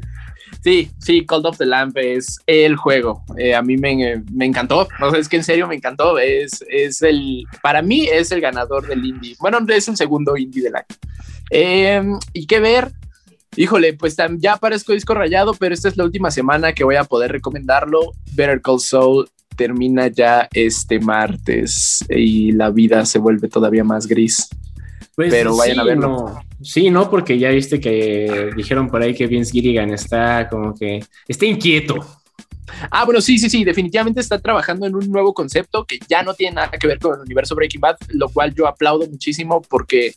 [0.63, 3.24] Sí, sí, Cold of the Lamp es el juego.
[3.36, 4.88] Eh, a mí me, me encantó.
[4.99, 6.19] No sé, es que en serio me encantó.
[6.19, 9.36] Es, es el, para mí es el ganador del indie.
[9.39, 10.86] Bueno, es el segundo indie del año.
[11.49, 12.03] Eh,
[12.34, 12.91] y qué ver.
[13.55, 17.05] Híjole, pues ya parezco disco rayado, pero esta es la última semana que voy a
[17.05, 18.11] poder recomendarlo.
[18.36, 24.49] Better Call Saul termina ya este martes y la vida se vuelve todavía más gris.
[25.15, 26.07] Pues Pero vayan a verlo.
[26.07, 26.41] No.
[26.61, 31.03] Sí, no, porque ya viste que dijeron por ahí que Vince Gilligan está como que
[31.27, 31.95] está inquieto.
[32.89, 36.33] Ah, bueno, sí, sí, sí, definitivamente está trabajando en un nuevo concepto que ya no
[36.33, 40.13] tiene nada que ver con el universo Breaking Bad, lo cual yo aplaudo muchísimo porque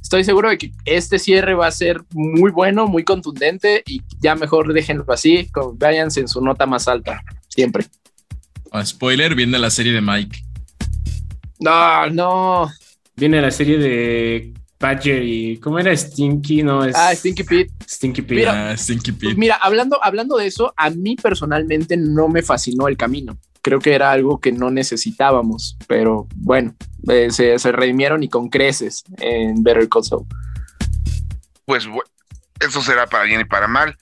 [0.00, 4.36] estoy seguro de que este cierre va a ser muy bueno, muy contundente y ya
[4.36, 7.86] mejor déjenlo así, váyanse en su nota más alta, siempre.
[8.76, 10.42] Ah, spoiler, viene la serie de Mike.
[11.60, 12.70] No, no.
[13.16, 16.62] Viene la serie de Badger y ¿cómo era Stinky?
[16.62, 17.72] No, es Ah, Stinky Pete.
[17.88, 18.34] Stinky Pete.
[18.34, 19.24] Mira, Ah, Stinky Pete.
[19.26, 23.38] Pues mira, hablando, hablando de eso, a mí personalmente no me fascinó el camino.
[23.62, 26.74] Creo que era algo que no necesitábamos, pero bueno,
[27.08, 30.26] eh, se, se redimieron y con creces en Better Call Saul.
[31.64, 31.88] Pues
[32.60, 33.96] eso será para bien y para mal.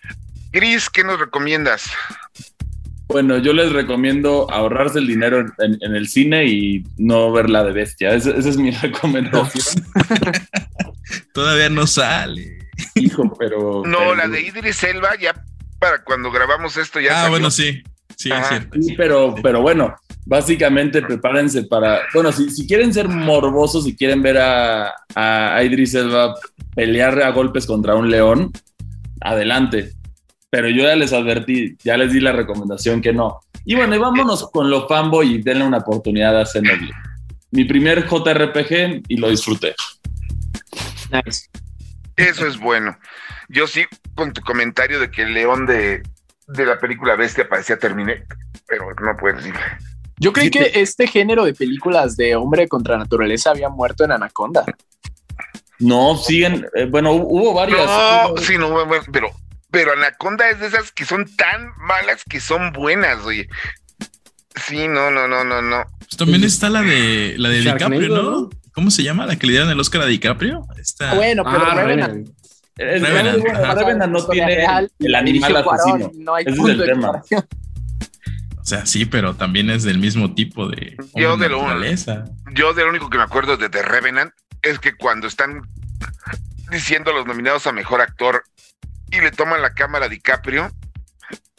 [0.53, 1.85] Gris, ¿qué nos recomiendas?
[3.09, 7.73] Bueno, yo les recomiendo ahorrarse el dinero en, el cine y no ver la de
[7.73, 8.15] bestia.
[8.15, 9.85] Esa, esa es mi recomendación.
[11.33, 12.59] Todavía no sale.
[12.95, 13.83] Hijo, pero.
[13.87, 15.35] No, pero- la de Idris Elba, ya
[15.79, 17.31] para cuando grabamos esto ya ah, salió.
[17.31, 17.83] bueno, sí.
[18.17, 18.81] Sí, es cierto.
[18.81, 19.95] Sí, pero, pero bueno,
[20.25, 22.03] básicamente prepárense para.
[22.15, 26.35] Bueno, si, si quieren ser morbosos, si quieren ver a, a Idris Elba
[26.75, 28.53] pelear a golpes contra un león,
[29.21, 29.93] adelante.
[30.55, 33.41] Pero yo ya les advertí, ya les di la recomendación que no.
[33.65, 36.93] Y bueno, y vámonos con lo fanboy y denle una oportunidad a Xenoblade.
[37.51, 39.75] Mi primer JRPG y lo disfruté.
[41.11, 41.49] Nice.
[42.17, 42.97] Eso es bueno.
[43.49, 43.83] Yo sí,
[44.15, 46.03] con tu comentario de que el león de,
[46.47, 48.25] de la película Bestia parecía Terminator,
[48.69, 49.55] pero no puedes decir.
[50.19, 54.13] Yo creí Sí, que este género de películas de hombre contra naturaleza había muerto en
[54.13, 54.65] Anaconda.
[55.81, 56.65] No, siguen.
[56.77, 57.85] eh, bueno, hu- hubo varias.
[57.87, 59.31] No, Hubo- sí, no, bueno, pero,
[59.75, 63.49] pero Anaconda es de esas que son tan malas que son buenas, oye.
[64.67, 65.85] Sí, no, no, no, no, no.
[65.99, 68.31] Pues también está la de la de Sharknado, DiCaprio, ¿no?
[68.43, 68.51] ¿no?
[68.73, 69.27] ¿Cómo se llama?
[69.27, 70.63] La que le dieron el Oscar a DiCaprio.
[70.79, 71.15] Está...
[71.15, 72.29] Bueno, pero Ah, Revenant,
[72.77, 73.45] Revenant.
[73.79, 76.11] Revenant, no tiene real, el animal asesino.
[76.17, 77.03] No hay Ese es el de tema.
[77.09, 77.45] comparación.
[78.59, 81.67] O sea, sí, pero también es del mismo tipo de Yo de lo-.
[82.55, 85.61] Yo de lo único que me acuerdo de The Revenant es que cuando están
[86.71, 88.43] diciendo los nominados a mejor actor
[89.17, 90.71] y le toman la cámara a DiCaprio,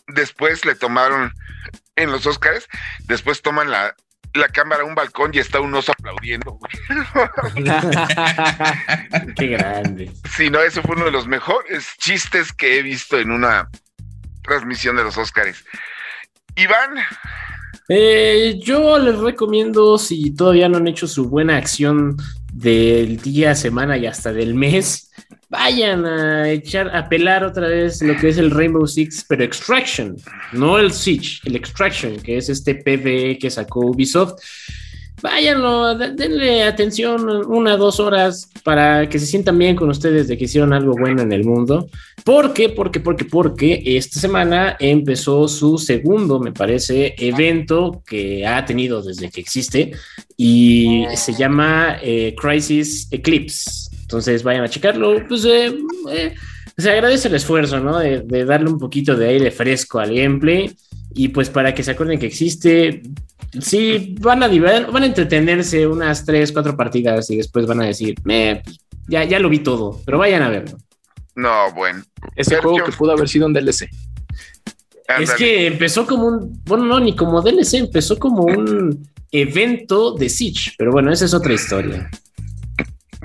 [0.08, 1.32] después le tomaron
[1.96, 2.68] en los Oscars,
[3.06, 3.96] después toman la,
[4.34, 6.60] la cámara a un balcón y está un oso aplaudiendo.
[9.38, 10.12] Qué grande.
[10.36, 13.70] Sí, no, ese fue uno de los mejores chistes que he visto en una
[14.44, 15.64] transmisión de los Oscars.
[16.56, 16.98] Iván,
[17.88, 22.18] Eh, yo les recomiendo, si todavía no han hecho su buena acción
[22.52, 25.12] del día, semana y hasta del mes,
[25.56, 30.16] vayan a echar, a pelar otra vez lo que es el Rainbow Six, pero Extraction,
[30.54, 34.34] no el Siege, el Extraction, que es este PvE que sacó Ubisoft.
[35.22, 40.38] Váyanlo, de- denle atención una, dos horas para que se sientan bien con ustedes de
[40.38, 41.88] que hicieron algo bueno en el mundo.
[42.24, 42.70] ¿Por qué?
[42.70, 49.32] Porque, porque, porque esta semana empezó su segundo, me parece, evento que ha tenido desde
[49.32, 49.94] que existe
[50.38, 53.90] y se llama eh, Crisis Eclipse.
[54.06, 55.28] Entonces vayan a checarlo.
[55.28, 55.76] Pues eh,
[56.12, 56.36] eh,
[56.78, 57.98] se agradece el esfuerzo, ¿no?
[58.00, 60.76] De, de darle un poquito de aire fresco al gameplay
[61.14, 63.02] y pues para que se acuerden que existe.
[63.60, 67.86] Sí, van a, diver- van a entretenerse unas tres, cuatro partidas y después van a
[67.86, 68.78] decir, "Meh, pues,
[69.08, 70.78] ya, ya lo vi todo, pero vayan a verlo.
[71.36, 72.04] no, bueno.
[72.36, 72.70] Ese Sergio.
[72.72, 73.90] juego que pudo haber sido un DLC.
[75.20, 80.28] Es que empezó como un, bueno, no, ni como DLC, empezó como un evento de
[80.30, 82.10] Siege, pero bueno, esa es otra historia.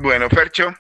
[0.01, 0.74] Bueno, Fercho,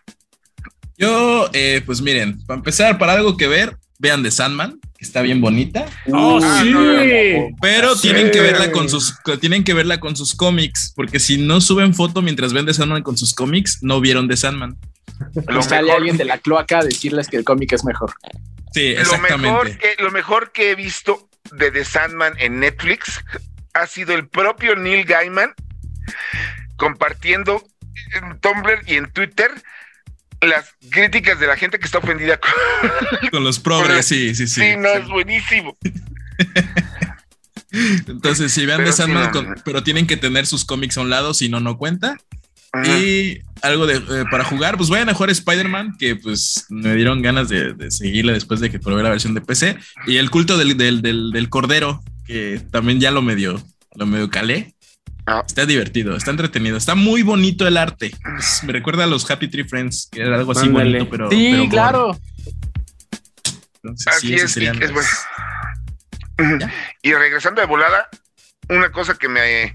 [0.96, 5.20] Yo, eh, pues miren, para empezar, para algo que ver, vean The Sandman, que está
[5.22, 6.72] bien bonita, ¡Oh, Ah, sí!
[7.60, 8.02] pero Sí.
[8.08, 11.94] tienen que verla con sus, tienen que verla con sus cómics, porque si no suben
[11.94, 14.76] foto mientras ven The Sandman con sus cómics, no vieron The Sandman.
[15.48, 18.12] lo sale mejor, alguien de la cloaca a decirles que el cómic es mejor.
[18.72, 19.78] Sí, lo, mejor exactamente.
[19.96, 23.20] que, lo mejor que he visto de The Sandman en Netflix
[23.74, 25.52] ha sido el propio Neil Gaiman
[26.76, 27.62] compartiendo
[28.14, 29.50] en Tumblr y en Twitter
[30.42, 32.50] las críticas de la gente que está ofendida con...
[33.30, 34.60] Con los progres, sí, sí, sí.
[34.60, 35.76] Sí, no, es buenísimo.
[37.72, 39.44] Entonces, si vean The Sandman, sí, no.
[39.46, 42.16] con- pero tienen que tener sus cómics a un lado, si no, no cuenta.
[42.72, 42.98] Ajá.
[42.98, 47.20] Y algo de eh, para jugar, pues vayan a jugar Spider-Man, que pues me dieron
[47.22, 49.76] ganas de, de seguirle después de que probé la versión de PC.
[50.06, 53.62] Y el culto del, del, del, del Cordero, que también ya lo medio,
[53.94, 54.74] lo medio calé.
[55.26, 55.42] Ah.
[55.46, 58.12] Está divertido, está entretenido, está muy bonito el arte.
[58.38, 60.98] Es- me recuerda a los Happy Tree Friends, que era algo así Ándale.
[60.98, 61.30] bonito, pero.
[61.30, 62.18] Sí, pero claro.
[63.82, 65.26] Entonces, Así sí, es, y- serían es las-
[66.38, 66.58] bueno.
[66.60, 66.72] Ya.
[67.02, 68.08] Y regresando de volada,
[68.68, 69.74] una cosa que me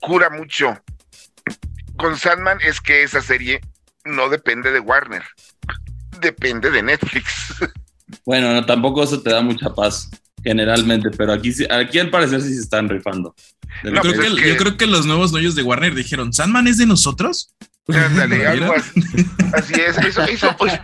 [0.00, 0.78] cura mucho
[1.96, 3.60] con Sandman es que esa serie
[4.04, 5.22] no depende de Warner,
[6.20, 7.54] depende de Netflix.
[8.26, 10.10] Bueno, no, tampoco eso te da mucha paz.
[10.44, 13.34] Generalmente, pero aquí, aquí al parecer sí se están rifando.
[13.84, 16.32] Yo, creo pues que, es que- yo creo que los nuevos dueños de Warner dijeron,
[16.32, 17.54] ¿Sandman es de nosotros?
[17.88, 18.50] Ándale, Mira.
[18.52, 19.00] algo así.
[19.52, 19.98] Así es.
[19.98, 20.78] Eso, eso, pues,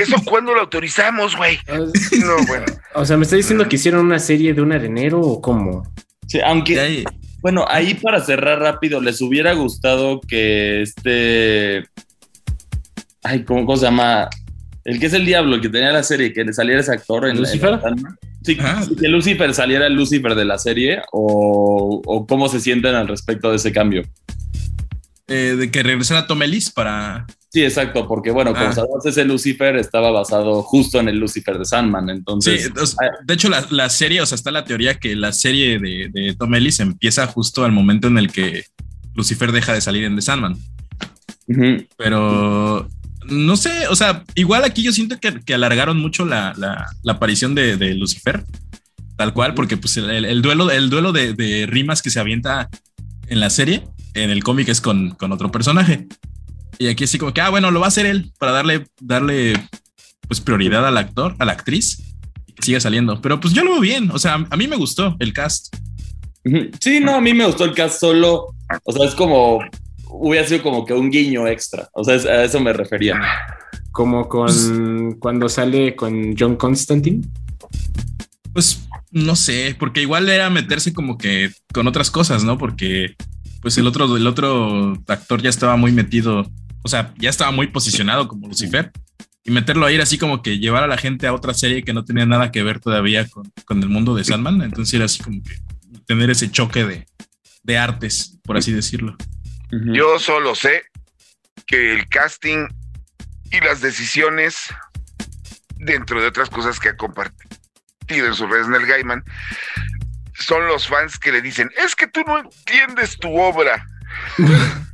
[0.00, 1.58] eso cuando lo autorizamos, güey.
[1.68, 2.64] No, bueno.
[2.94, 5.84] O sea, ¿me está diciendo que hicieron una serie de un arenero o cómo?
[6.26, 7.04] Sí, aunque,
[7.42, 11.84] bueno, ahí para cerrar rápido, ¿les hubiera gustado que este...
[13.22, 14.28] Ay, ¿cómo, cómo se llama?
[14.84, 17.26] El que es el diablo, el que tenía la serie, que le saliera ese actor
[17.28, 17.74] en ¿Lucifer?
[17.74, 18.18] en Sandman.
[18.46, 18.82] Sí, Ah.
[18.88, 23.08] sí, que Lucifer saliera el Lucifer de la serie o, o cómo se sienten al
[23.08, 24.02] respecto de ese cambio.
[25.28, 27.26] eh, de que regresara Tom Ellis para...
[27.50, 28.72] Sí, exacto, porque bueno, como Ah.
[28.72, 32.70] sabemos, ese Lucifer estaba basado justo en el Lucifer de Sandman, Sí, entonces...
[32.80, 35.80] o sea, de hecho la, la serie, o sea, está la teoría que la serie
[35.80, 38.66] de, de Tom Ellis empieza justo al momento en el que
[39.16, 40.56] Lucifer deja de salir en The Sandman.
[41.96, 42.88] Pero
[43.28, 47.12] no sé, o sea, igual aquí yo siento que, que alargaron mucho la, la- la
[47.12, 48.44] aparición de, de Lucifer,
[49.16, 52.20] tal cual, porque pues el, el- el duelo, el duelo de, de rimas que se
[52.20, 52.68] avienta
[53.28, 53.84] en la serie,
[54.14, 56.06] en el cómic es con, con otro personaje.
[56.78, 59.54] Y aquí así como que, ah, bueno, lo va a hacer él para darle, darle
[60.28, 62.02] pues prioridad al actor, a la actriz,
[62.46, 63.20] y que siga saliendo.
[63.22, 65.74] Pero pues yo lo veo bien, o sea, a mí me gustó el cast.
[66.80, 68.54] Sí, no, a mí me gustó el cast solo,
[68.84, 69.58] o sea, es como,
[70.08, 73.20] hubiera sido como que un guiño extra, o sea, a eso me refería.
[73.92, 77.22] Como con cuando sale con John Constantine.
[78.52, 82.58] Pues no sé, porque igual era meterse como que con otras cosas, ¿no?
[82.58, 83.14] Porque
[83.62, 86.46] pues el otro, el otro actor ya estaba muy metido,
[86.82, 88.92] o sea, ya estaba muy posicionado como Lucifer.
[89.44, 91.92] Y meterlo a ir así como que llevar a la gente a otra serie que
[91.92, 94.60] no tenía nada que ver todavía con, con el mundo de Sandman.
[94.60, 95.54] Entonces era así como que
[96.04, 97.06] tener ese choque de,
[97.62, 99.16] de artes, por así decirlo.
[99.70, 100.84] Yo solo sé
[101.66, 102.68] que el casting
[103.50, 104.72] y las decisiones,
[105.76, 107.46] dentro de otras cosas que ha compartido
[108.08, 109.24] en sus redes Neil Gaiman,
[110.34, 113.84] son los fans que le dicen, es que tú no entiendes tu obra.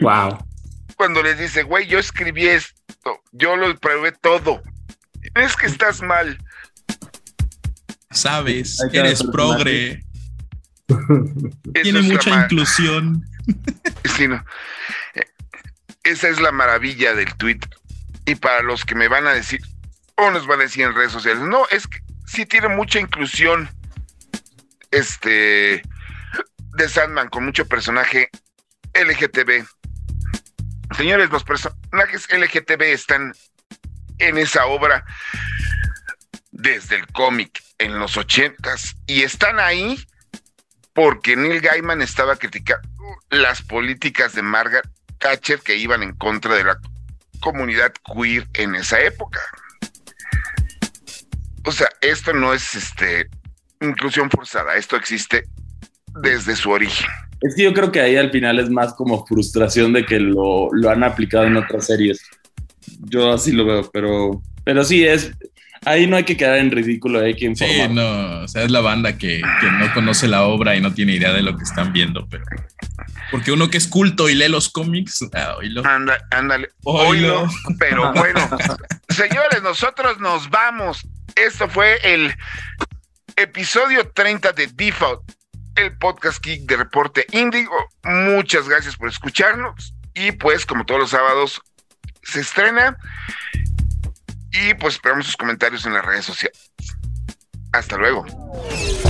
[0.00, 0.38] Wow.
[0.96, 4.62] Cuando les dice, güey, yo escribí esto, yo lo probé todo.
[5.34, 6.38] Es que estás mal.
[8.10, 9.32] Sabes, eres personaje.
[9.32, 10.04] progre,
[11.72, 13.24] tiene mucha inclusión.
[14.16, 14.42] Sí, no.
[15.14, 15.26] Eh,
[16.02, 17.60] Esa es la maravilla del tweet.
[18.24, 19.60] Y para los que me van a decir,
[20.16, 23.68] o nos van a decir en redes sociales, no, es que sí tiene mucha inclusión.
[24.90, 25.82] Este
[26.76, 28.30] de Sandman con mucho personaje
[28.94, 29.66] LGTB.
[30.96, 33.34] Señores, los personajes LGTB están
[34.18, 35.04] en esa obra
[36.52, 39.98] desde el cómic en los ochentas y están ahí
[40.94, 42.88] porque Neil Gaiman estaba criticando
[43.30, 44.88] las políticas de Margaret
[45.18, 46.78] Thatcher que iban en contra de la
[47.40, 49.40] comunidad queer en esa época.
[51.66, 53.28] O sea, esto no es este
[53.80, 55.44] inclusión forzada, esto existe
[56.22, 57.06] desde su origen.
[57.40, 60.68] Es que yo creo que ahí al final es más como frustración de que lo,
[60.72, 62.22] lo han aplicado en otras series.
[63.00, 65.32] Yo así lo veo, pero, pero sí es.
[65.86, 67.90] Ahí no hay que quedar en ridículo, hay que Sí, informar.
[67.90, 71.12] no, o sea, es la banda que, que no conoce la obra y no tiene
[71.14, 72.44] idea de lo que están viendo, pero
[73.30, 75.84] porque uno que es culto y lee los cómics, ah, oílo.
[75.84, 77.42] Anda, ándale, Oílo.
[77.42, 78.48] oílo, pero bueno.
[79.08, 81.06] Señores, nosotros nos vamos.
[81.34, 82.32] Esto fue el
[83.36, 85.22] episodio 30 de Default,
[85.76, 87.74] el podcast geek de Reporte Índigo.
[88.04, 89.94] Muchas gracias por escucharnos.
[90.14, 91.60] Y pues, como todos los sábados,
[92.22, 92.96] se estrena.
[94.54, 96.70] Y pues esperamos sus comentarios en las redes sociales.
[97.72, 98.24] Hasta luego.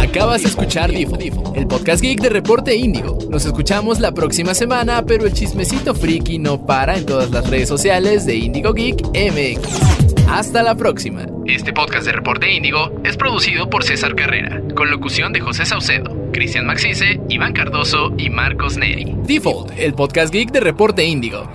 [0.00, 3.18] Acabas de escuchar Difo, el podcast geek de Reporte Índigo.
[3.28, 7.68] Nos escuchamos la próxima semana, pero el chismecito friki no para en todas las redes
[7.68, 10.28] sociales de Índigo Geek MX.
[10.30, 11.26] Hasta la próxima.
[11.46, 16.10] Este podcast de Reporte Índigo es producido por César Carrera, con locución de José Saucedo,
[16.32, 19.14] Cristian Maxice, Iván Cardoso y Marcos Neri.
[19.24, 21.50] Default, el podcast geek de Reporte Índigo.